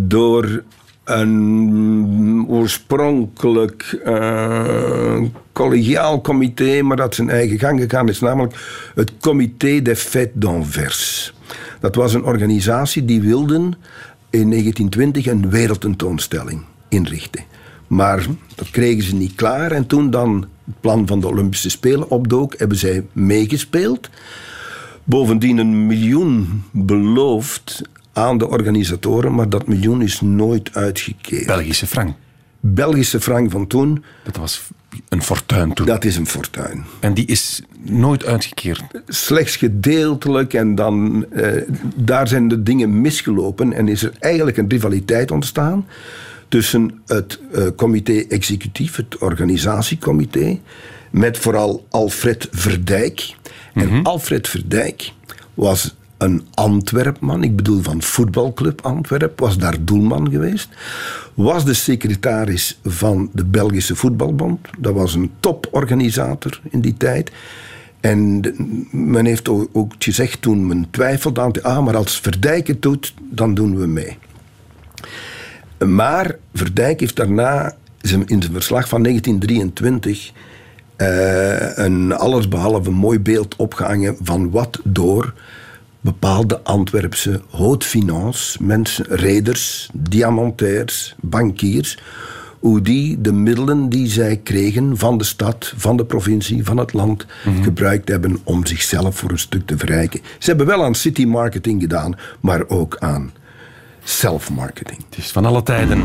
door 0.00 0.62
een 1.04 2.44
oorspronkelijk 2.48 4.00
eh, 4.04 5.22
collegiaal 5.52 6.20
comité, 6.20 6.82
maar 6.82 6.96
dat 6.96 7.14
zijn 7.14 7.30
eigen 7.30 7.58
gang 7.58 7.80
gegaan 7.80 8.08
is, 8.08 8.20
namelijk 8.20 8.54
het 8.94 9.12
Comité 9.20 9.82
des 9.82 10.06
Fêtes 10.06 10.32
d'Anvers. 10.34 11.34
Dat 11.80 11.94
was 11.94 12.14
een 12.14 12.24
organisatie 12.24 13.04
die 13.04 13.20
wilden 13.20 13.62
in 14.30 14.50
1920 14.50 15.26
een 15.26 15.50
wereldtentoonstelling 15.50 16.62
inrichten. 16.88 17.44
Maar 17.86 18.26
dat 18.54 18.70
kregen 18.70 19.02
ze 19.02 19.14
niet 19.14 19.34
klaar. 19.34 19.72
En 19.72 19.86
toen 19.86 20.10
dan 20.10 20.46
het 20.64 20.80
plan 20.80 21.06
van 21.06 21.20
de 21.20 21.28
Olympische 21.28 21.70
Spelen 21.70 22.10
opdook, 22.10 22.54
hebben 22.58 22.76
zij 22.76 23.06
meegespeeld. 23.12 24.10
Bovendien 25.04 25.58
een 25.58 25.86
miljoen 25.86 26.62
beloofd 26.70 27.82
aan 28.12 28.38
de 28.38 28.48
organisatoren, 28.48 29.34
maar 29.34 29.48
dat 29.48 29.66
miljoen 29.66 30.02
is 30.02 30.20
nooit 30.20 30.74
uitgekeerd. 30.74 31.46
Belgische 31.46 31.86
frank. 31.86 32.14
Belgische 32.60 33.20
frank 33.20 33.50
van 33.50 33.66
toen, 33.66 34.04
Dat 34.24 34.36
was 34.36 34.62
een 35.08 35.22
fortuin 35.22 35.72
toen. 35.72 35.86
dat 35.86 36.04
is 36.04 36.16
een 36.16 36.26
fortuin. 36.26 36.84
En 37.00 37.14
die 37.14 37.26
is 37.26 37.62
nooit 37.78 38.24
uitgekeerd. 38.24 38.82
Slechts 39.06 39.56
gedeeltelijk 39.56 40.54
en 40.54 40.74
dan, 40.74 41.26
eh, 41.30 41.62
daar 41.96 42.28
zijn 42.28 42.48
de 42.48 42.62
dingen 42.62 43.00
misgelopen 43.00 43.72
en 43.72 43.88
is 43.88 44.02
er 44.02 44.12
eigenlijk 44.18 44.56
een 44.56 44.68
rivaliteit 44.68 45.30
ontstaan 45.30 45.86
tussen 46.48 47.02
het 47.06 47.38
eh, 47.52 47.66
comité 47.76 48.12
executief, 48.28 48.96
het 48.96 49.18
organisatiecomité, 49.18 50.58
met 51.10 51.38
vooral 51.38 51.86
Alfred 51.90 52.48
Verdijk. 52.50 53.34
En 53.74 54.02
Alfred 54.02 54.48
Verdijk 54.48 55.12
was 55.54 55.94
een 56.22 56.42
Antwerpman, 56.54 57.42
ik 57.42 57.56
bedoel 57.56 57.82
van 57.82 58.02
voetbalclub 58.02 58.80
Antwerp, 58.80 59.38
was 59.40 59.58
daar 59.58 59.76
doelman 59.84 60.30
geweest. 60.30 60.68
Was 61.34 61.64
de 61.64 61.74
secretaris 61.74 62.78
van 62.84 63.30
de 63.32 63.44
Belgische 63.44 63.96
Voetbalbond. 63.96 64.58
Dat 64.78 64.94
was 64.94 65.14
een 65.14 65.30
toporganisator 65.40 66.60
in 66.70 66.80
die 66.80 66.96
tijd. 66.96 67.32
En 68.00 68.40
de- 68.40 68.84
men 68.90 69.24
heeft 69.26 69.48
ook 69.72 69.92
gezegd 69.98 70.42
toen 70.42 70.66
men 70.66 70.86
twijfelde 70.90 71.40
aan... 71.40 71.62
Ah, 71.62 71.84
maar 71.84 71.96
als 71.96 72.20
Verdijk 72.20 72.66
het 72.66 72.82
doet, 72.82 73.14
dan 73.30 73.54
doen 73.54 73.76
we 73.78 73.86
mee. 73.86 74.18
Maar 75.86 76.36
Verdijk 76.54 77.00
heeft 77.00 77.16
daarna 77.16 77.74
in 78.00 78.42
zijn 78.42 78.52
verslag 78.52 78.88
van 78.88 79.02
1923 79.02 80.32
eh, 80.96 81.76
een 81.86 82.12
allesbehalve 82.12 82.90
mooi 82.90 83.20
beeld 83.20 83.56
opgehangen 83.56 84.16
van 84.22 84.50
wat 84.50 84.80
door 84.84 85.34
bepaalde 86.02 86.62
Antwerpse 86.62 87.42
haute 87.50 87.86
finance, 87.86 88.62
mensen, 88.62 89.04
reders, 89.08 89.90
diamantairs, 89.92 91.14
bankiers, 91.20 91.98
hoe 92.58 92.80
die 92.80 93.20
de 93.20 93.32
middelen 93.32 93.88
die 93.88 94.08
zij 94.08 94.36
kregen 94.36 94.98
van 94.98 95.18
de 95.18 95.24
stad, 95.24 95.72
van 95.76 95.96
de 95.96 96.04
provincie, 96.04 96.64
van 96.64 96.76
het 96.76 96.92
land, 96.92 97.26
gebruikt 97.62 98.08
hebben 98.08 98.38
om 98.44 98.66
zichzelf 98.66 99.16
voor 99.16 99.30
een 99.30 99.38
stuk 99.38 99.66
te 99.66 99.76
verrijken. 99.76 100.20
Ze 100.38 100.48
hebben 100.48 100.66
wel 100.66 100.84
aan 100.84 100.94
city 100.94 101.24
marketing 101.24 101.80
gedaan, 101.80 102.14
maar 102.40 102.68
ook 102.68 102.96
aan 102.98 103.32
self-marketing. 104.04 105.04
Het 105.10 105.18
is 105.18 105.30
van 105.30 105.44
alle 105.44 105.62
tijden. 105.62 106.00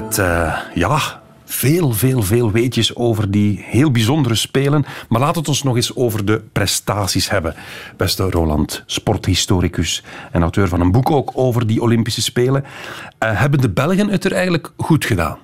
Met, 0.00 0.18
eh, 0.18 0.58
ja, 0.74 1.20
veel, 1.44 1.92
veel, 1.92 2.22
veel 2.22 2.50
weetjes 2.50 2.96
over 2.96 3.30
die 3.30 3.64
heel 3.64 3.90
bijzondere 3.90 4.34
spelen. 4.34 4.84
Maar 5.08 5.20
laat 5.20 5.36
het 5.36 5.48
ons 5.48 5.62
nog 5.62 5.76
eens 5.76 5.96
over 5.96 6.24
de 6.24 6.42
prestaties 6.52 7.30
hebben. 7.30 7.54
Beste 7.96 8.30
Roland, 8.30 8.82
sporthistoricus 8.86 10.02
en 10.32 10.42
auteur 10.42 10.68
van 10.68 10.80
een 10.80 10.92
boek 10.92 11.10
ook 11.10 11.30
over 11.34 11.66
die 11.66 11.82
Olympische 11.82 12.22
Spelen. 12.22 12.64
Eh, 13.18 13.40
hebben 13.40 13.60
de 13.60 13.68
Belgen 13.68 14.08
het 14.08 14.24
er 14.24 14.32
eigenlijk 14.32 14.72
goed 14.76 15.04
gedaan? 15.04 15.38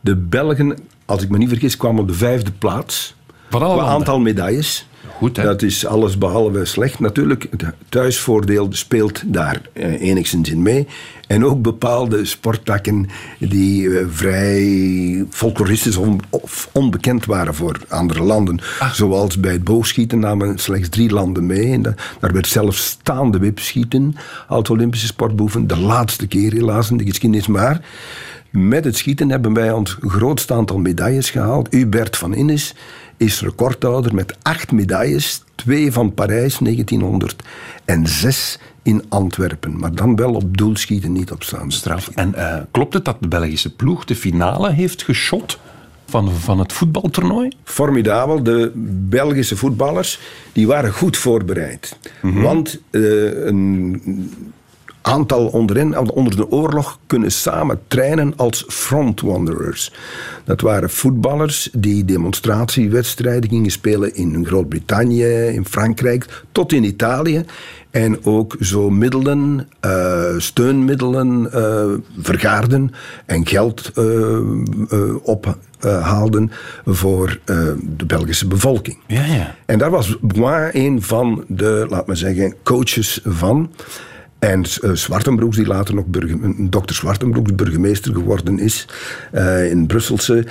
De 0.00 0.16
Belgen, 0.16 0.78
als 1.04 1.22
ik 1.22 1.30
me 1.30 1.38
niet 1.38 1.48
vergis, 1.48 1.76
kwamen 1.76 2.00
op 2.00 2.08
de 2.08 2.14
vijfde 2.14 2.52
plaats. 2.52 3.14
Van 3.50 3.62
alle 3.62 3.82
aantal 3.82 4.18
medailles. 4.18 4.86
Goed, 5.18 5.36
hè? 5.36 5.42
Dat 5.42 5.62
is 5.62 5.86
alles 5.86 6.18
behalve 6.18 6.64
slecht. 6.64 6.98
Natuurlijk, 6.98 7.46
het 7.50 7.64
thuisvoordeel 7.88 8.68
speelt 8.70 9.22
daar 9.26 9.60
eh, 9.72 10.00
enigszins 10.00 10.50
in 10.50 10.62
mee. 10.62 10.86
En 11.26 11.44
ook 11.44 11.62
bepaalde 11.62 12.24
sporttakken 12.24 13.06
die 13.38 13.98
eh, 13.98 14.06
vrij 14.10 15.24
folkloristisch 15.30 15.96
on- 15.96 16.20
of 16.30 16.68
onbekend 16.72 17.24
waren 17.24 17.54
voor 17.54 17.80
andere 17.88 18.22
landen. 18.22 18.58
Ah. 18.78 18.92
Zoals 18.92 19.40
bij 19.40 19.52
het 19.52 19.64
boogschieten 19.64 20.18
namen 20.18 20.58
slechts 20.58 20.88
drie 20.88 21.10
landen 21.10 21.46
mee. 21.46 21.72
En 21.72 21.82
da- 21.82 21.94
daar 22.20 22.32
werd 22.32 22.46
zelfs 22.46 22.86
staande 22.86 23.38
wipschieten 23.38 24.14
als 24.48 24.70
Olympische 24.70 25.06
sportboeven. 25.06 25.66
De 25.66 25.78
laatste 25.78 26.26
keer 26.26 26.52
helaas 26.52 26.90
in 26.90 26.96
de 26.96 27.04
geschiedenis. 27.04 27.46
Maar 27.46 27.80
met 28.50 28.84
het 28.84 28.96
schieten 28.96 29.30
hebben 29.30 29.52
wij 29.52 29.72
ons 29.72 29.96
grootste 30.00 30.54
aantal 30.54 30.78
medailles 30.78 31.30
gehaald. 31.30 31.68
Hubert 31.70 32.16
van 32.16 32.34
Innis 32.34 32.74
is 33.16 33.40
recordhouder 33.40 34.14
met 34.14 34.36
acht 34.42 34.72
medailles. 34.72 35.44
Twee 35.54 35.92
van 35.92 36.14
Parijs 36.14 36.58
1900 36.58 37.42
en 37.84 38.06
zes 38.06 38.58
in 38.82 39.04
Antwerpen. 39.08 39.78
Maar 39.78 39.94
dan 39.94 40.16
wel 40.16 40.34
op 40.34 40.56
doelschieten, 40.56 41.12
niet 41.12 41.30
op 41.30 41.42
staande 41.42 41.74
Straf. 41.74 42.10
En 42.14 42.34
eh, 42.34 42.62
klopt 42.70 42.94
het 42.94 43.04
dat 43.04 43.16
de 43.20 43.28
Belgische 43.28 43.74
ploeg 43.74 44.04
de 44.04 44.16
finale 44.16 44.72
heeft 44.72 45.02
geschot 45.02 45.58
van, 46.06 46.30
van 46.30 46.58
het 46.58 46.72
voetbaltoernooi? 46.72 47.48
Formidabel. 47.64 48.42
De 48.42 48.72
Belgische 49.08 49.56
voetballers 49.56 50.20
die 50.52 50.66
waren 50.66 50.92
goed 50.92 51.16
voorbereid. 51.16 51.98
Want 52.20 52.80
eh, 52.90 53.44
een 53.46 54.32
aantal 55.06 55.46
onder 55.46 55.76
hen, 55.76 56.10
onder 56.10 56.36
de 56.36 56.50
oorlog, 56.50 56.98
kunnen 57.06 57.32
samen 57.32 57.80
trainen 57.88 58.32
als 58.36 58.64
front 58.68 59.20
wanderers. 59.20 59.92
Dat 60.44 60.60
waren 60.60 60.90
voetballers 60.90 61.68
die 61.72 62.04
demonstratiewedstrijden 62.04 63.50
gingen 63.50 63.70
spelen 63.70 64.14
in 64.14 64.46
Groot-Brittannië, 64.46 65.46
in 65.46 65.66
Frankrijk, 65.66 66.42
tot 66.52 66.72
in 66.72 66.84
Italië. 66.84 67.44
En 67.90 68.24
ook 68.24 68.56
zo 68.60 68.90
middelen, 68.90 69.68
eh, 69.80 70.24
steunmiddelen 70.36 71.50
uh, 71.54 71.84
vergaarden 72.18 72.90
en 73.26 73.46
geld 73.46 73.90
uh, 73.98 74.38
ophaalden 75.22 76.50
voor 76.84 77.38
de 77.96 78.06
Belgische 78.06 78.46
bevolking. 78.46 78.98
Ja, 79.06 79.24
ja. 79.24 79.54
En 79.66 79.78
daar 79.78 79.90
was 79.90 80.16
Bois 80.20 80.70
een 80.72 81.02
van 81.02 81.44
de, 81.48 81.86
laat 81.88 82.06
maar 82.06 82.16
zeggen, 82.16 82.54
coaches 82.62 83.20
van. 83.24 83.70
En 84.46 84.64
uh, 84.82 84.92
Zwartenbroeks, 84.92 85.56
die 85.56 85.66
later 85.66 85.94
nog 85.94 86.04
dokter 86.58 86.94
Zwartenbroeks 86.94 87.54
burgemeester 87.54 88.12
geworden 88.12 88.58
is 88.58 88.88
in 89.70 89.86
Brusselse. 89.86 90.46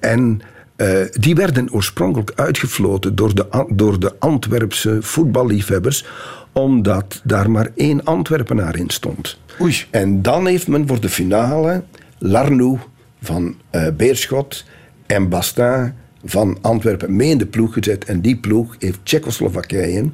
en 0.00 0.40
uh, 0.76 1.00
die 1.12 1.34
werden 1.34 1.72
oorspronkelijk 1.72 2.32
uitgefloten 2.34 3.14
door 3.14 3.34
de, 3.34 3.66
door 3.68 4.00
de 4.00 4.14
Antwerpse 4.18 4.98
voetballiefhebbers, 5.00 6.04
omdat 6.52 7.20
daar 7.24 7.50
maar 7.50 7.70
één 7.74 8.04
Antwerpenaar 8.04 8.76
in 8.76 8.90
stond. 8.90 9.38
Oei. 9.60 9.84
En 9.90 10.22
dan 10.22 10.46
heeft 10.46 10.68
men 10.68 10.86
voor 10.86 11.00
de 11.00 11.08
finale 11.08 11.82
Larnou 12.18 12.78
van 13.22 13.54
Beerschot 13.96 14.64
en 15.06 15.28
Bastin 15.28 15.92
van 16.24 16.58
Antwerpen 16.60 17.16
mee 17.16 17.30
in 17.30 17.38
de 17.38 17.46
ploeg 17.46 17.72
gezet. 17.72 18.04
En 18.04 18.20
die 18.20 18.36
ploeg 18.36 18.76
heeft 18.78 18.98
Tsjechoslowakije 19.02 20.10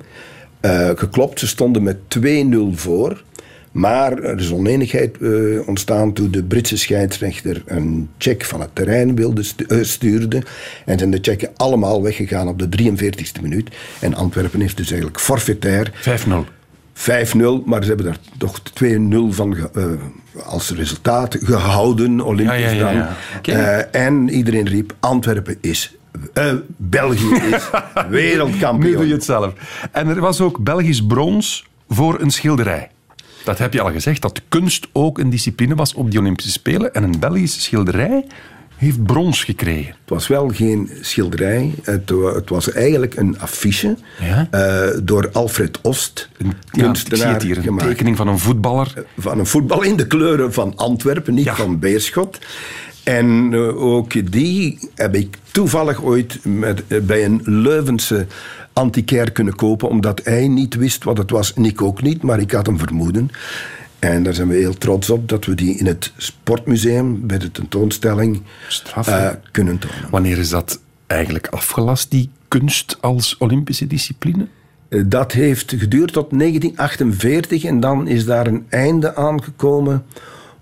uh, 0.65 0.91
geklopt. 0.95 1.39
Ze 1.39 1.47
stonden 1.47 1.83
met 1.83 1.97
2-0 2.19 2.25
voor. 2.75 3.23
Maar 3.73 4.19
er 4.19 4.39
is 4.39 4.53
oneenigheid 4.53 5.17
uh, 5.21 5.69
ontstaan 5.69 6.13
toen 6.13 6.31
de 6.31 6.43
Britse 6.43 6.77
scheidsrechter 6.77 7.63
een 7.67 8.09
check 8.19 8.45
van 8.45 8.61
het 8.61 8.71
terrein 8.73 9.15
wilde 9.15 9.43
stu 9.43 9.65
uh, 9.69 9.83
stuurde. 9.83 10.43
En 10.85 10.99
zijn 10.99 11.11
de 11.11 11.19
checken 11.21 11.51
allemaal 11.57 12.03
weggegaan 12.03 12.49
op 12.49 12.59
de 12.59 12.93
43e 12.95 13.43
minuut. 13.43 13.71
En 14.01 14.15
Antwerpen 14.15 14.61
heeft 14.61 14.77
dus 14.77 14.89
eigenlijk 14.89 15.21
forfaitair. 15.21 15.93
5-0. 16.27 16.31
5-0, 16.95 17.03
maar 17.65 17.83
ze 17.83 17.89
hebben 17.89 18.07
daar 18.07 18.19
toch 18.39 18.61
2-0 18.61 18.95
van 19.29 19.57
uh, 19.57 19.85
als 20.45 20.71
resultaat 20.71 21.37
gehouden, 21.41 22.21
Olympisch 22.21 22.61
ja, 22.61 22.71
ja, 22.71 22.91
ja, 22.91 22.93
ja. 22.93 23.17
Okay. 23.39 23.89
en 23.91 24.29
iedereen 24.29 24.69
riep: 24.69 24.95
Antwerpen 25.01 25.57
is 25.61 25.97
België 26.77 27.35
is 27.35 27.71
wereldkampioen. 28.09 28.91
Nu 28.91 28.97
doe 28.97 29.07
je 29.07 29.13
het 29.13 29.25
zelf. 29.25 29.53
En 29.93 30.09
er 30.09 30.21
was 30.21 30.41
ook 30.41 30.59
Belgisch 30.59 31.07
brons 31.07 31.67
voor 31.89 32.21
een 32.21 32.31
schilderij. 32.31 32.91
Dat 33.45 33.59
heb 33.59 33.73
je 33.73 33.81
al 33.81 33.93
gezegd, 33.93 34.23
dat 34.23 34.41
kunst 34.49 34.89
ook 34.93 35.19
een 35.19 35.31
discipline 35.31 35.75
was 35.75 35.95
op 35.95 36.11
die 36.11 36.21
Olympische 36.21 36.51
Spelen. 36.53 36.95
En 36.95 37.03
een 37.03 37.19
Belgische 37.19 37.61
schilderij 37.61 38.25
heeft 38.77 39.05
brons 39.05 39.45
gekregen. 39.45 39.95
Het 40.01 40.11
was 40.11 40.27
wel 40.27 40.49
geen 40.49 40.91
schilderij. 41.01 41.75
Het, 41.83 42.09
het 42.35 42.49
was 42.49 42.73
eigenlijk 42.73 43.17
een 43.17 43.41
affiche 43.41 43.97
ja? 44.21 44.49
uh, 44.51 44.99
door 45.03 45.31
Alfred 45.33 45.79
Ost, 45.81 46.29
een 46.37 46.53
kunstenaar. 46.71 47.41
Ja, 47.41 47.47
hier, 47.47 47.57
een 47.57 47.63
gemaakt. 47.63 47.89
tekening 47.89 48.17
van 48.17 48.29
een 48.29 48.39
voetballer. 48.39 49.05
Van 49.19 49.39
een 49.39 49.47
voetballer 49.47 49.85
in 49.85 49.97
de 49.97 50.07
kleuren 50.07 50.53
van 50.53 50.77
Antwerpen, 50.77 51.35
niet 51.35 51.45
ja. 51.45 51.55
van 51.55 51.79
Beerschot. 51.79 52.39
En 53.05 53.53
uh, 53.53 53.83
ook 53.83 54.33
die 54.33 54.79
heb 54.95 55.15
ik 55.15 55.39
toevallig 55.51 56.03
ooit 56.03 56.39
met, 56.45 56.83
uh, 56.89 57.01
bij 57.01 57.25
een 57.25 57.41
Leuvense 57.45 58.27
antiquair 58.73 59.33
kunnen 59.33 59.55
kopen, 59.55 59.89
omdat 59.89 60.21
hij 60.25 60.49
niet 60.49 60.75
wist 60.75 61.05
wat 61.05 61.19
het 61.19 61.31
was. 61.31 61.55
En 61.55 61.65
ik 61.65 61.83
ook 61.83 62.03
niet, 62.03 62.23
maar 62.23 62.41
ik 62.41 62.51
had 62.51 62.67
een 62.67 62.79
vermoeden. 62.79 63.31
En 63.99 64.23
daar 64.23 64.35
zijn 64.35 64.49
we 64.49 64.55
heel 64.55 64.79
trots 64.79 65.11
op 65.11 65.29
dat 65.29 65.45
we 65.45 65.55
die 65.55 65.77
in 65.77 65.87
het 65.87 66.13
Sportmuseum 66.17 67.27
bij 67.27 67.39
de 67.39 67.51
tentoonstelling 67.51 68.43
uh, 69.09 69.31
kunnen 69.51 69.79
tonen. 69.79 70.11
Wanneer 70.11 70.39
is 70.39 70.49
dat 70.49 70.81
eigenlijk 71.07 71.47
afgelast, 71.47 72.11
die 72.11 72.31
kunst 72.49 72.97
als 73.01 73.37
Olympische 73.39 73.87
discipline? 73.87 74.47
Dat 75.07 75.33
heeft 75.33 75.75
geduurd 75.77 76.13
tot 76.13 76.39
1948 76.39 77.65
en 77.65 77.81
dan 77.81 78.09
is 78.09 78.25
daar 78.25 78.47
een 78.47 78.67
einde 78.69 79.17
aangekomen 79.17 80.05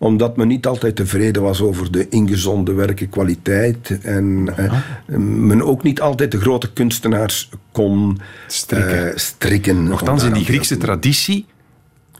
omdat 0.02 0.36
men 0.36 0.48
niet 0.48 0.66
altijd 0.66 0.96
tevreden 0.96 1.42
was 1.42 1.60
over 1.60 1.92
de 1.92 2.08
ingezonde 2.08 2.72
werkenkwaliteit. 2.72 3.98
En 4.02 4.54
uh, 4.58 4.72
men 5.46 5.62
ook 5.62 5.82
niet 5.82 6.00
altijd 6.00 6.30
de 6.30 6.40
grote 6.40 6.72
kunstenaars 6.72 7.50
kon 7.72 8.20
strikken. 8.46 9.06
Uh, 9.06 9.16
strikken 9.16 9.84
Nochtans, 9.84 10.24
in 10.24 10.32
die 10.32 10.44
Griekse 10.44 10.76
traditie 10.76 11.46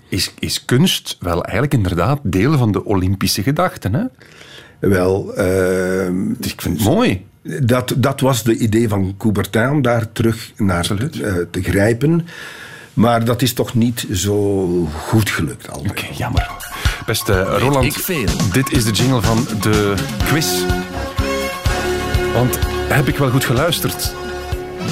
is, 0.09 0.35
is 0.39 0.64
kunst 0.64 1.16
wel 1.20 1.45
eigenlijk 1.45 1.74
inderdaad 1.74 2.20
deel 2.22 2.59
van 2.59 2.72
de 2.72 2.85
Olympische 2.85 3.43
gedachten. 3.43 3.95
Hè? 3.95 4.05
Wel, 4.89 5.39
uh, 5.39 6.07
ik 6.41 6.61
vind 6.61 6.78
het 6.78 6.85
mooi. 6.85 7.26
Dat, 7.43 7.95
dat 7.97 8.20
was 8.20 8.43
de 8.43 8.57
idee 8.57 8.89
van 8.89 9.14
Coubertin 9.18 9.70
om 9.70 9.83
daar 9.83 10.12
terug 10.12 10.53
naar 10.57 10.87
te, 10.87 11.49
te, 11.51 11.62
grijpen. 11.62 12.26
Maar 12.95 13.24
dat 13.24 13.43
is 13.43 13.53
toch 13.53 13.74
niet 13.74 14.07
zo 14.12 14.66
goed 15.07 15.30
gelukt. 15.30 15.68
Oké, 15.68 15.89
okay, 15.89 16.11
jammer. 16.16 16.72
Beste 17.07 17.42
Roland, 17.42 17.84
ik 17.84 17.92
veel. 17.92 18.28
dit 18.53 18.72
is 18.72 18.84
de 18.84 18.90
jingle 18.90 19.22
van 19.22 19.46
de 19.61 19.94
quiz. 20.26 20.64
Want 22.34 22.59
heb 22.88 23.09
ik 23.09 23.16
wel 23.16 23.30
goed 23.30 23.44
geluisterd? 23.44 24.14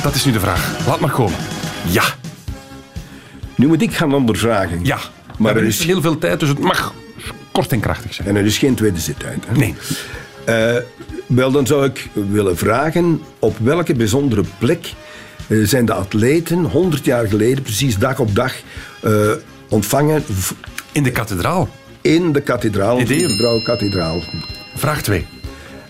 Dat 0.02 0.14
is 0.14 0.24
nu 0.24 0.32
de 0.32 0.40
vraag. 0.40 0.86
Laat 0.86 1.00
maar 1.00 1.10
komen. 1.10 1.38
Ja. 1.86 2.04
Nu 3.54 3.66
moet 3.66 3.82
ik 3.82 3.94
gaan 3.94 4.14
ondervragen. 4.14 4.84
Ja, 4.84 4.98
maar 5.38 5.56
er 5.56 5.64
is 5.64 5.84
heel 5.84 6.00
veel 6.00 6.18
tijd, 6.18 6.40
dus 6.40 6.48
het 6.48 6.58
mag 6.58 6.94
kort 7.52 7.72
en 7.72 7.80
krachtig 7.80 8.14
zijn. 8.14 8.28
En 8.28 8.36
er 8.36 8.44
is 8.44 8.58
geen 8.58 8.74
tweede 8.74 9.00
zittijd. 9.00 9.44
Hè? 9.46 9.56
Nee. 9.56 9.74
Uh, 10.48 10.82
wel, 11.26 11.50
dan 11.50 11.66
zou 11.66 11.84
ik 11.84 12.08
willen 12.12 12.56
vragen 12.56 13.22
op 13.38 13.58
welke 13.58 13.94
bijzondere 13.94 14.44
plek 14.58 14.92
uh, 15.46 15.66
zijn 15.66 15.84
de 15.84 15.92
atleten 15.92 16.64
100 16.64 17.04
jaar 17.04 17.26
geleden, 17.26 17.62
precies 17.62 17.98
dag 17.98 18.18
op 18.18 18.34
dag, 18.34 18.54
uh, 19.04 19.30
ontvangen. 19.68 20.24
In 20.92 21.02
de 21.02 21.10
kathedraal 21.10 21.68
in 22.00 22.32
de 22.32 22.40
kathedraal, 22.40 23.04
de 23.04 23.34
Brouwkathedraal. 23.36 24.22
Vraag 24.74 25.02
2. 25.02 25.26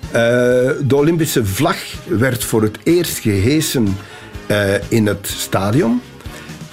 Uh, 0.07 0.13
de 0.83 0.97
Olympische 0.97 1.45
vlag 1.45 1.77
werd 2.09 2.45
voor 2.45 2.63
het 2.63 2.79
eerst 2.83 3.19
gehesen 3.19 3.97
uh, 4.51 4.75
in 4.89 5.07
het 5.07 5.27
stadion. 5.27 6.01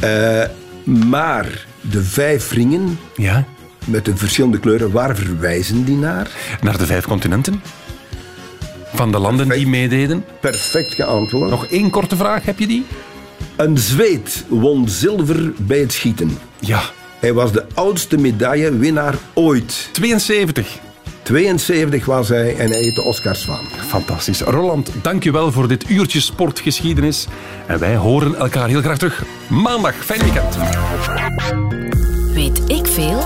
Uh, 0.03 0.43
maar 0.83 1.65
de 1.81 2.03
vijf 2.03 2.51
ringen 2.51 2.99
ja? 3.15 3.45
met 3.85 4.05
de 4.05 4.17
verschillende 4.17 4.59
kleuren, 4.59 4.91
waar 4.91 5.15
verwijzen 5.15 5.83
die 5.83 5.95
naar? 5.95 6.31
Naar 6.61 6.77
de 6.77 6.85
vijf 6.85 7.05
continenten. 7.05 7.61
Van 8.93 9.11
de 9.11 9.19
landen 9.19 9.47
Perfect. 9.47 9.69
die 9.71 9.79
meededen. 9.79 10.25
Perfect 10.39 10.93
geantwoord. 10.93 11.49
Nog 11.49 11.65
één 11.65 11.89
korte 11.89 12.15
vraag, 12.15 12.45
heb 12.45 12.59
je 12.59 12.67
die? 12.67 12.85
Een 13.55 13.77
Zweed 13.77 14.45
won 14.47 14.89
zilver 14.89 15.53
bij 15.57 15.79
het 15.79 15.93
schieten. 15.93 16.37
Ja. 16.59 16.81
Hij 17.19 17.33
was 17.33 17.51
de 17.51 17.65
oudste 17.73 18.17
medaillewinnaar 18.17 19.15
ooit. 19.33 19.89
72. 19.91 20.79
72 21.23 22.05
was 22.05 22.29
hij 22.29 22.57
en 22.57 22.69
hij 22.69 22.81
heet 22.81 22.95
de 22.95 23.03
Oscars 23.03 23.45
van. 23.45 23.59
Fantastisch. 23.87 24.41
Roland, 24.41 24.91
dank 25.01 25.23
je 25.23 25.31
wel 25.31 25.51
voor 25.51 25.67
dit 25.67 25.89
uurtje 25.89 26.19
sportgeschiedenis. 26.19 27.27
En 27.65 27.79
wij 27.79 27.95
horen 27.95 28.35
elkaar 28.35 28.67
heel 28.67 28.81
graag 28.81 28.97
terug 28.97 29.23
maandag. 29.47 29.95
Fijn 29.95 30.21
weekend. 30.21 30.57
Weet 32.33 32.61
ik 32.67 32.87
veel? 32.87 33.19